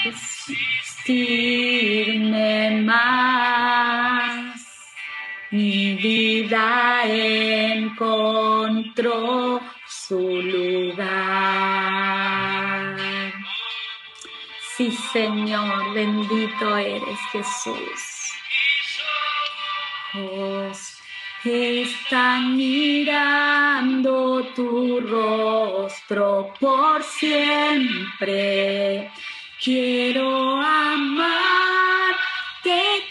[0.05, 4.62] Existirme más.
[5.51, 7.05] Mi vida
[7.74, 11.09] encontró su lugar.
[14.77, 18.19] Sí, Señor, bendito eres Jesús.
[21.44, 28.28] Están mirando tu rostro por siempre.
[29.62, 32.19] Quiero amarte,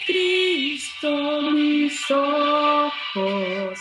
[0.06, 3.78] Cristo, mis ojos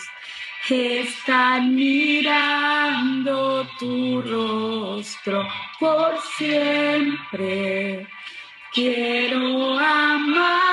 [0.69, 5.47] están mirando tu rostro
[5.79, 8.07] por siempre.
[8.73, 10.66] Quiero amarte,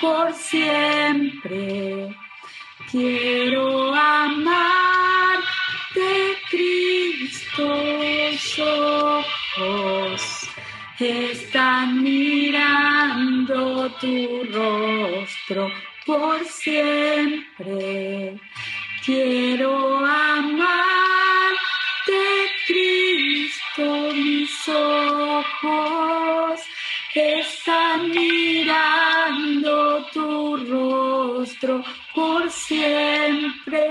[0.00, 2.14] por siempre.
[2.90, 5.46] Quiero amarte,
[6.50, 7.66] Cristo,
[8.58, 10.48] ojos
[10.98, 15.70] están mirando tu rostro
[16.04, 18.38] por siempre.
[19.04, 21.58] Quiero amarte,
[22.66, 26.60] Cristo, mis ojos
[27.14, 29.07] están mirando
[32.14, 33.84] por siempre.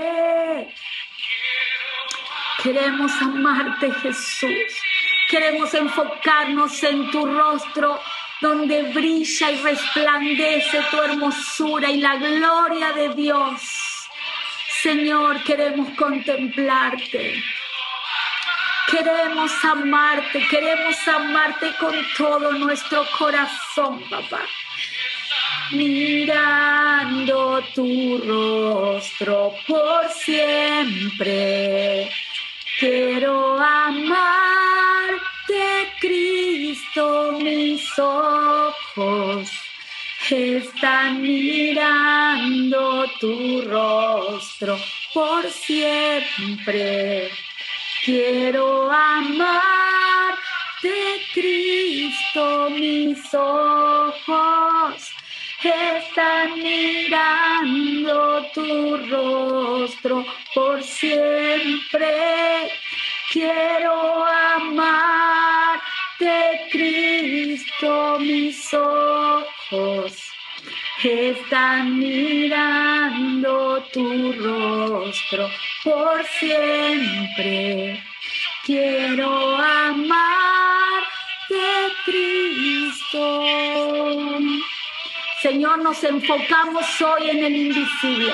[2.62, 4.80] Queremos amarte, Jesús.
[5.28, 8.00] Queremos enfocarnos en tu rostro
[8.40, 13.60] donde brilla y resplandece tu hermosura y la gloria de Dios.
[14.82, 17.42] Señor, queremos contemplarte.
[18.90, 24.40] Queremos amarte, queremos amarte con todo nuestro corazón, papá.
[25.70, 31.28] Mirando tu rostro por siempre,
[32.78, 35.18] quiero amarte,
[36.00, 39.50] Cristo, mis ojos.
[40.30, 44.78] Están mirando tu rostro
[45.12, 47.30] por siempre.
[48.06, 49.60] Quiero amarte,
[51.34, 55.17] Cristo, mis ojos
[55.62, 60.24] están mirando tu rostro
[60.54, 62.70] por siempre.
[63.30, 64.24] Quiero
[64.56, 65.80] amarte,
[66.70, 70.28] Cristo, mis ojos
[71.02, 75.48] están mirando tu rostro
[75.84, 78.02] por siempre.
[78.64, 80.27] Quiero amarte,
[85.58, 88.32] Señor, nos enfocamos hoy en el invisible.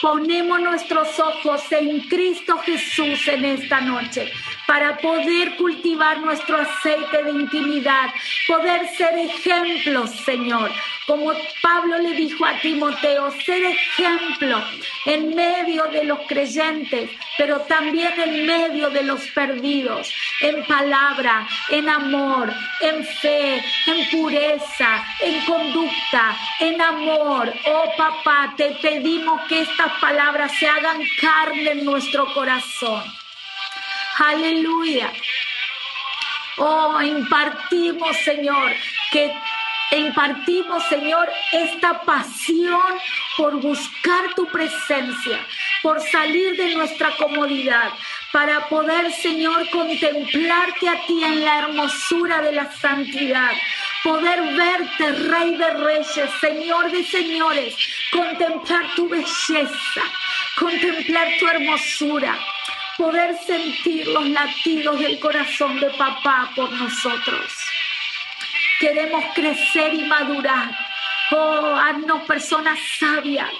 [0.00, 4.30] Ponemos nuestros ojos en Cristo Jesús en esta noche
[4.68, 8.10] para poder cultivar nuestro aceite de intimidad,
[8.46, 10.70] poder ser ejemplos, Señor.
[11.10, 14.62] Como Pablo le dijo a Timoteo, ser ejemplo
[15.06, 20.08] en medio de los creyentes, pero también en medio de los perdidos,
[20.40, 23.56] en palabra, en amor, en fe,
[23.86, 27.52] en pureza, en conducta, en amor.
[27.66, 33.02] Oh papá, te pedimos que estas palabras se hagan carne en nuestro corazón.
[34.16, 35.12] Aleluya.
[36.56, 38.70] Oh, impartimos, Señor,
[39.10, 39.34] que
[39.98, 42.80] impartimos, Señor, esta pasión
[43.36, 45.44] por buscar tu presencia,
[45.82, 47.92] por salir de nuestra comodidad,
[48.32, 53.52] para poder, Señor, contemplarte a ti en la hermosura de la santidad,
[54.04, 57.76] poder verte, Rey de Reyes, Señor de Señores,
[58.12, 60.02] contemplar tu belleza,
[60.56, 62.38] contemplar tu hermosura
[63.00, 67.69] poder sentir los latidos del corazón de papá por nosotros.
[68.80, 70.70] Queremos crecer y madurar.
[71.32, 73.52] Oh, haznos personas sabias,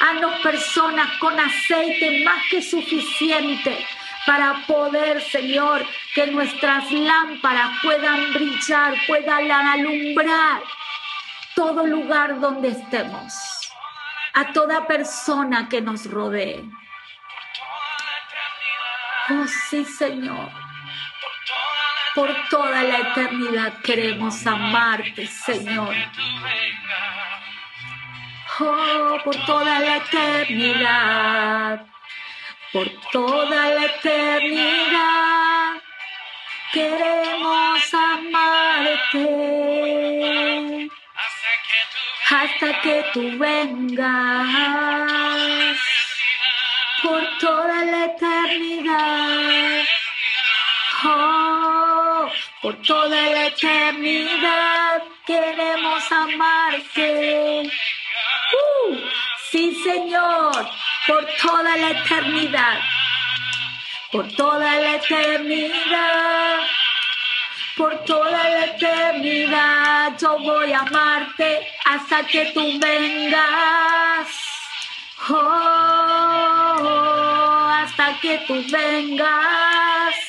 [0.00, 3.86] haznos personas con aceite más que suficiente
[4.26, 10.62] para poder, Señor, que nuestras lámparas puedan brillar, puedan alumbrar
[11.54, 13.32] todo lugar donde estemos,
[14.34, 16.64] a toda persona que nos rodee.
[19.30, 20.65] Oh sí, Señor.
[22.16, 25.94] Por toda la eternidad queremos amarte, Señor.
[28.58, 31.86] Oh, por toda la eternidad.
[32.72, 35.74] Por toda la eternidad.
[36.72, 39.28] Queremos amarte.
[42.30, 44.46] Hasta que tú vengas
[47.02, 49.84] por toda la eternidad.
[51.04, 51.65] Oh,
[52.66, 57.62] por toda la eternidad queremos amarte.
[57.62, 58.96] Uh,
[59.52, 60.66] sí, Señor,
[61.06, 62.80] por toda la eternidad.
[64.10, 66.58] por toda la eternidad.
[67.76, 74.28] Por toda la eternidad yo voy a amarte hasta que tú vengas.
[75.28, 75.44] Oh,
[77.80, 80.25] hasta que tú vengas.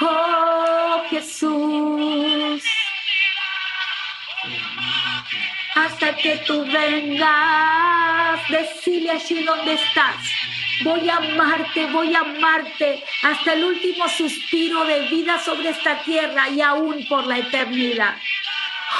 [0.00, 2.62] Oh, Jesús.
[5.74, 8.48] Hasta que tú vengas.
[8.48, 10.16] Decile allí donde estás.
[10.84, 16.50] Voy a amarte, voy a amarte hasta el último suspiro de vida sobre esta tierra
[16.50, 18.16] y aún por la eternidad.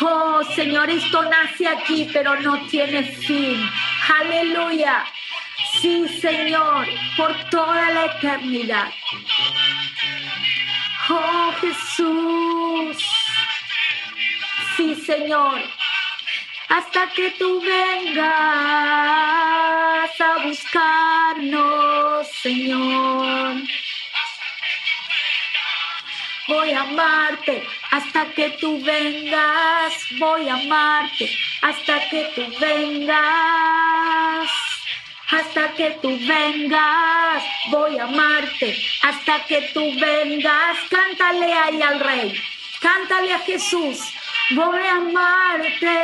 [0.00, 3.68] Oh Señor, esto nace aquí, pero no tiene fin.
[4.20, 5.04] Aleluya.
[5.80, 6.86] Sí, Señor,
[7.16, 8.90] por toda la eternidad.
[11.08, 12.98] Oh Jesús.
[14.76, 15.60] Sí, Señor
[16.68, 18.26] hasta que tú vengas
[20.20, 23.56] a buscarnos, Señor.
[26.48, 31.30] Voy a amarte hasta que tú vengas, voy a amarte
[31.62, 34.50] hasta que tú vengas.
[35.30, 40.78] Hasta que tú vengas, voy a amarte hasta que tú vengas.
[40.88, 42.40] Cántale ahí al Rey,
[42.80, 43.98] cántale a Jesús,
[44.50, 45.96] voy a amarte.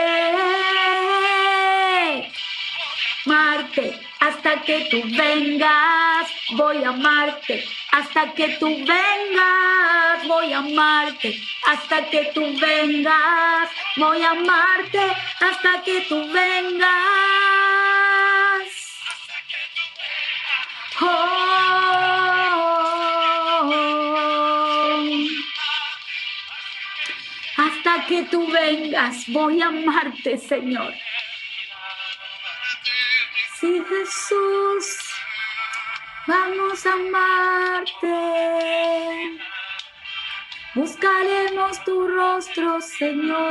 [3.24, 7.64] Marte, hasta que tú vengas, voy a amarte.
[7.92, 11.40] Hasta que tú vengas, voy a amarte.
[11.68, 15.16] Hasta que tú vengas, voy a amarte.
[15.40, 18.31] Hasta que tú vengas.
[27.56, 29.24] Hasta que tú vengas.
[29.28, 30.94] Voy a amarte, Señor.
[33.58, 34.86] Sí, Jesús,
[36.26, 38.08] vamos a amarte.
[40.74, 43.46] Buscaremos tu rostro, Señor.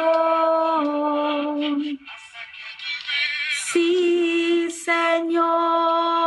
[3.72, 6.22] Sí, Señor.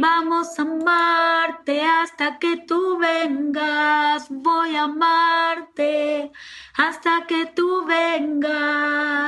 [0.00, 4.28] Vamos a amarte hasta que tú vengas.
[4.30, 6.30] Voy a amarte
[6.74, 9.18] hasta que tú vengas.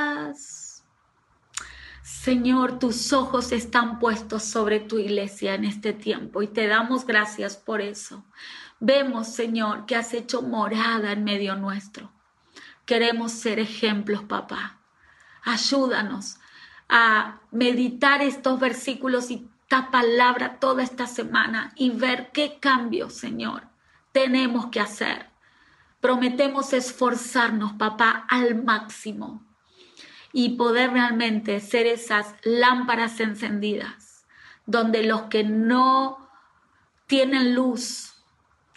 [2.01, 7.57] Señor, tus ojos están puestos sobre tu iglesia en este tiempo y te damos gracias
[7.57, 8.23] por eso.
[8.79, 12.13] Vemos, Señor, que has hecho morada en medio nuestro.
[12.85, 14.79] Queremos ser ejemplos, papá.
[15.43, 16.37] Ayúdanos
[16.87, 23.63] a meditar estos versículos y palabra toda esta semana y ver qué cambios, Señor,
[24.11, 25.29] tenemos que hacer.
[26.01, 29.45] Prometemos esforzarnos, papá, al máximo
[30.33, 34.25] y poder realmente ser esas lámparas encendidas,
[34.65, 36.29] donde los que no
[37.07, 38.13] tienen luz,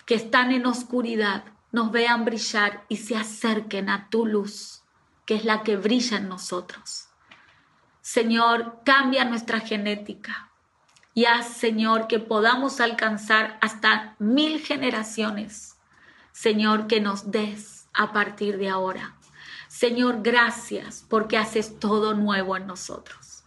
[0.06, 4.82] que están en oscuridad, nos vean brillar y se acerquen a tu luz,
[5.26, 7.08] que es la que brilla en nosotros.
[8.00, 10.50] Señor, cambia nuestra genética,
[11.14, 15.76] y haz, Señor, que podamos alcanzar hasta mil generaciones.
[16.32, 19.14] Señor, que nos des a partir de ahora.
[19.68, 23.44] Señor, gracias porque haces todo nuevo en nosotros.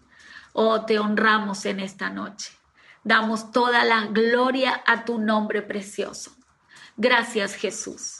[0.54, 2.52] Oh, te honramos en esta noche.
[3.04, 6.32] Damos toda la gloria a tu nombre precioso.
[6.96, 8.17] Gracias, Jesús.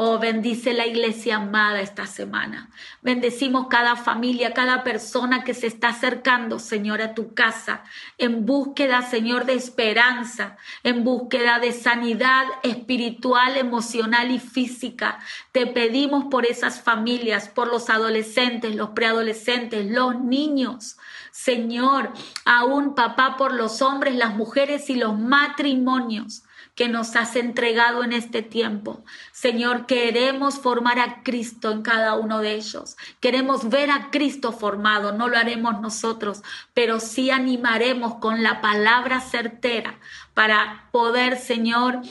[0.00, 2.70] Oh, bendice la iglesia amada esta semana.
[3.02, 7.82] Bendecimos cada familia, cada persona que se está acercando, Señor, a tu casa,
[8.16, 15.18] en búsqueda, Señor, de esperanza, en búsqueda de sanidad espiritual, emocional y física.
[15.50, 20.96] Te pedimos por esas familias, por los adolescentes, los preadolescentes, los niños.
[21.32, 22.12] Señor,
[22.44, 26.44] aún papá, por los hombres, las mujeres y los matrimonios
[26.78, 29.04] que nos has entregado en este tiempo.
[29.40, 32.96] Señor, queremos formar a Cristo en cada uno de ellos.
[33.20, 35.12] Queremos ver a Cristo formado.
[35.12, 36.42] No lo haremos nosotros,
[36.74, 39.94] pero sí animaremos con la palabra certera
[40.34, 42.02] para poder, Señor,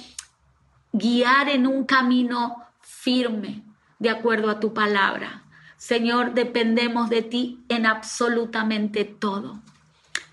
[0.93, 3.61] guiar en un camino firme
[3.99, 5.43] de acuerdo a tu palabra.
[5.75, 9.59] Señor, dependemos de ti en absolutamente todo.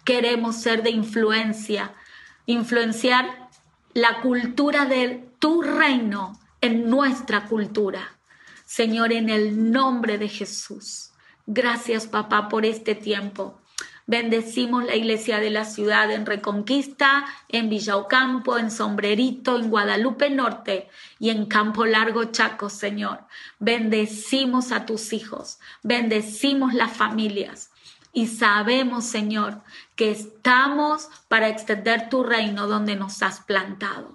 [0.04, 1.92] Queremos ser de influencia,
[2.46, 3.48] influenciar
[3.94, 8.16] la cultura de tu reino en nuestra cultura.
[8.65, 11.11] Señor, en el nombre de Jesús.
[11.47, 13.61] Gracias, papá, por este tiempo.
[14.07, 20.89] Bendecimos la iglesia de la ciudad en Reconquista, en Villaucampo, en Sombrerito, en Guadalupe Norte
[21.19, 23.27] y en Campo Largo Chaco, Señor.
[23.59, 27.73] Bendecimos a tus hijos, bendecimos las familias
[28.15, 29.61] y sabemos, Señor,
[29.97, 34.14] que estamos para extender tu reino donde nos has plantado.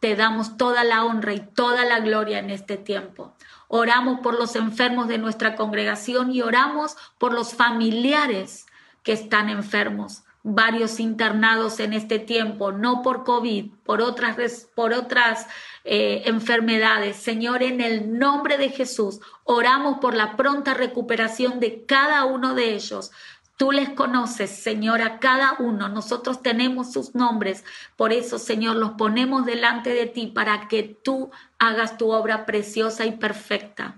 [0.00, 3.34] Te damos toda la honra y toda la gloria en este tiempo.
[3.68, 8.66] Oramos por los enfermos de nuestra congregación y oramos por los familiares
[9.02, 15.48] que están enfermos varios internados en este tiempo, no por COVID, por otras, por otras
[15.82, 17.16] eh, enfermedades.
[17.16, 22.74] Señor, en el nombre de Jesús, oramos por la pronta recuperación de cada uno de
[22.74, 23.10] ellos.
[23.56, 25.88] Tú les conoces, Señor, a cada uno.
[25.88, 27.64] Nosotros tenemos sus nombres.
[27.96, 33.06] Por eso, Señor, los ponemos delante de ti para que tú hagas tu obra preciosa
[33.06, 33.96] y perfecta.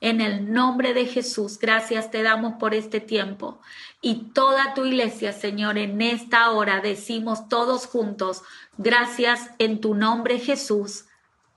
[0.00, 3.60] En el nombre de Jesús, gracias te damos por este tiempo.
[4.00, 8.42] Y toda tu iglesia, Señor, en esta hora decimos todos juntos,
[8.76, 11.06] gracias en tu nombre Jesús.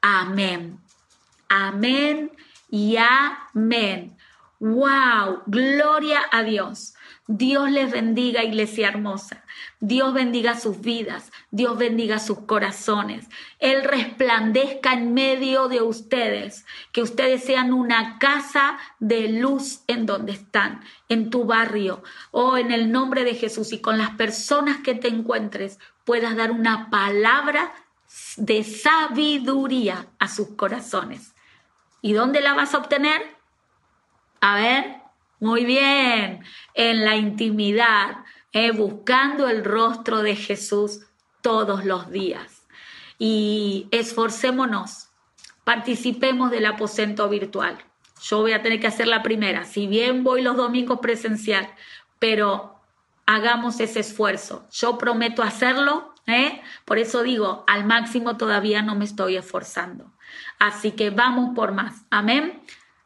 [0.02, 0.80] Amén.
[1.50, 2.32] Amén
[2.70, 4.18] y amén.
[4.60, 6.96] Wow, gloria a Dios.
[7.38, 9.42] Dios les bendiga, iglesia hermosa.
[9.80, 11.32] Dios bendiga sus vidas.
[11.50, 13.30] Dios bendiga sus corazones.
[13.60, 16.66] Él resplandezca en medio de ustedes.
[16.92, 22.58] Que ustedes sean una casa de luz en donde están, en tu barrio o oh,
[22.58, 23.72] en el nombre de Jesús.
[23.72, 27.72] Y con las personas que te encuentres puedas dar una palabra
[28.36, 31.34] de sabiduría a sus corazones.
[32.02, 33.22] ¿Y dónde la vas a obtener?
[34.42, 35.01] A ver,
[35.42, 36.44] muy bien,
[36.76, 38.18] en la intimidad,
[38.54, 41.02] eh, buscando el rostro de Jesús
[41.42, 42.68] todos los días.
[43.18, 45.10] Y esforcémonos,
[45.64, 47.78] participemos del aposento virtual.
[48.22, 51.68] Yo voy a tener que hacer la primera, si bien voy los domingos presencial,
[52.20, 52.76] pero
[53.26, 54.68] hagamos ese esfuerzo.
[54.72, 56.62] Yo prometo hacerlo, ¿eh?
[56.86, 60.12] por eso digo, al máximo todavía no me estoy esforzando.
[60.60, 62.04] Así que vamos por más.
[62.12, 62.62] Amén.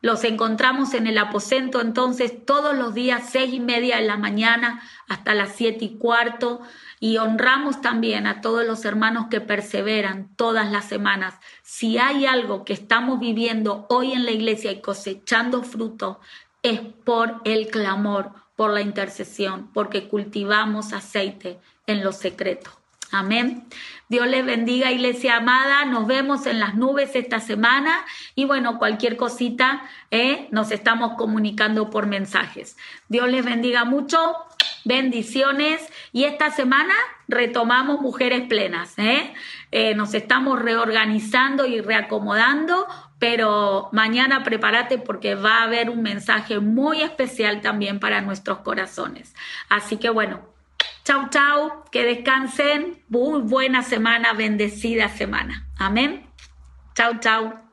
[0.06, 4.84] Los encontramos en el aposento entonces todos los días, seis y media de la mañana
[5.10, 6.61] hasta las siete y cuarto.
[6.99, 11.34] Y honramos también a todos los hermanos que perseveran todas las semanas.
[11.64, 16.19] Si hay algo que estamos viviendo hoy en la iglesia y cosechando fruto,
[16.61, 21.57] es por el clamor, por la intercesión, porque cultivamos aceite
[21.88, 22.69] en lo secreto.
[23.11, 23.65] Amén.
[24.07, 25.86] Dios les bendiga, iglesia amada.
[25.86, 28.06] Nos vemos en las nubes esta semana.
[28.36, 32.77] Y bueno, cualquier cosita, eh, nos estamos comunicando por mensajes.
[33.10, 34.36] Dios les bendiga mucho.
[34.84, 35.82] Bendiciones.
[36.11, 36.94] Y esta semana
[37.27, 38.94] retomamos Mujeres Plenas.
[38.99, 39.34] ¿eh?
[39.72, 42.88] Eh, nos estamos reorganizando y reacomodando.
[43.18, 49.34] Pero mañana prepárate porque va a haber un mensaje muy especial también para nuestros corazones.
[49.69, 50.55] Así que bueno,
[51.03, 53.03] Chau, chau, que descansen.
[53.09, 55.67] Muy buena semana, bendecida semana.
[55.77, 56.25] Amén.
[56.95, 57.64] Chau, chau.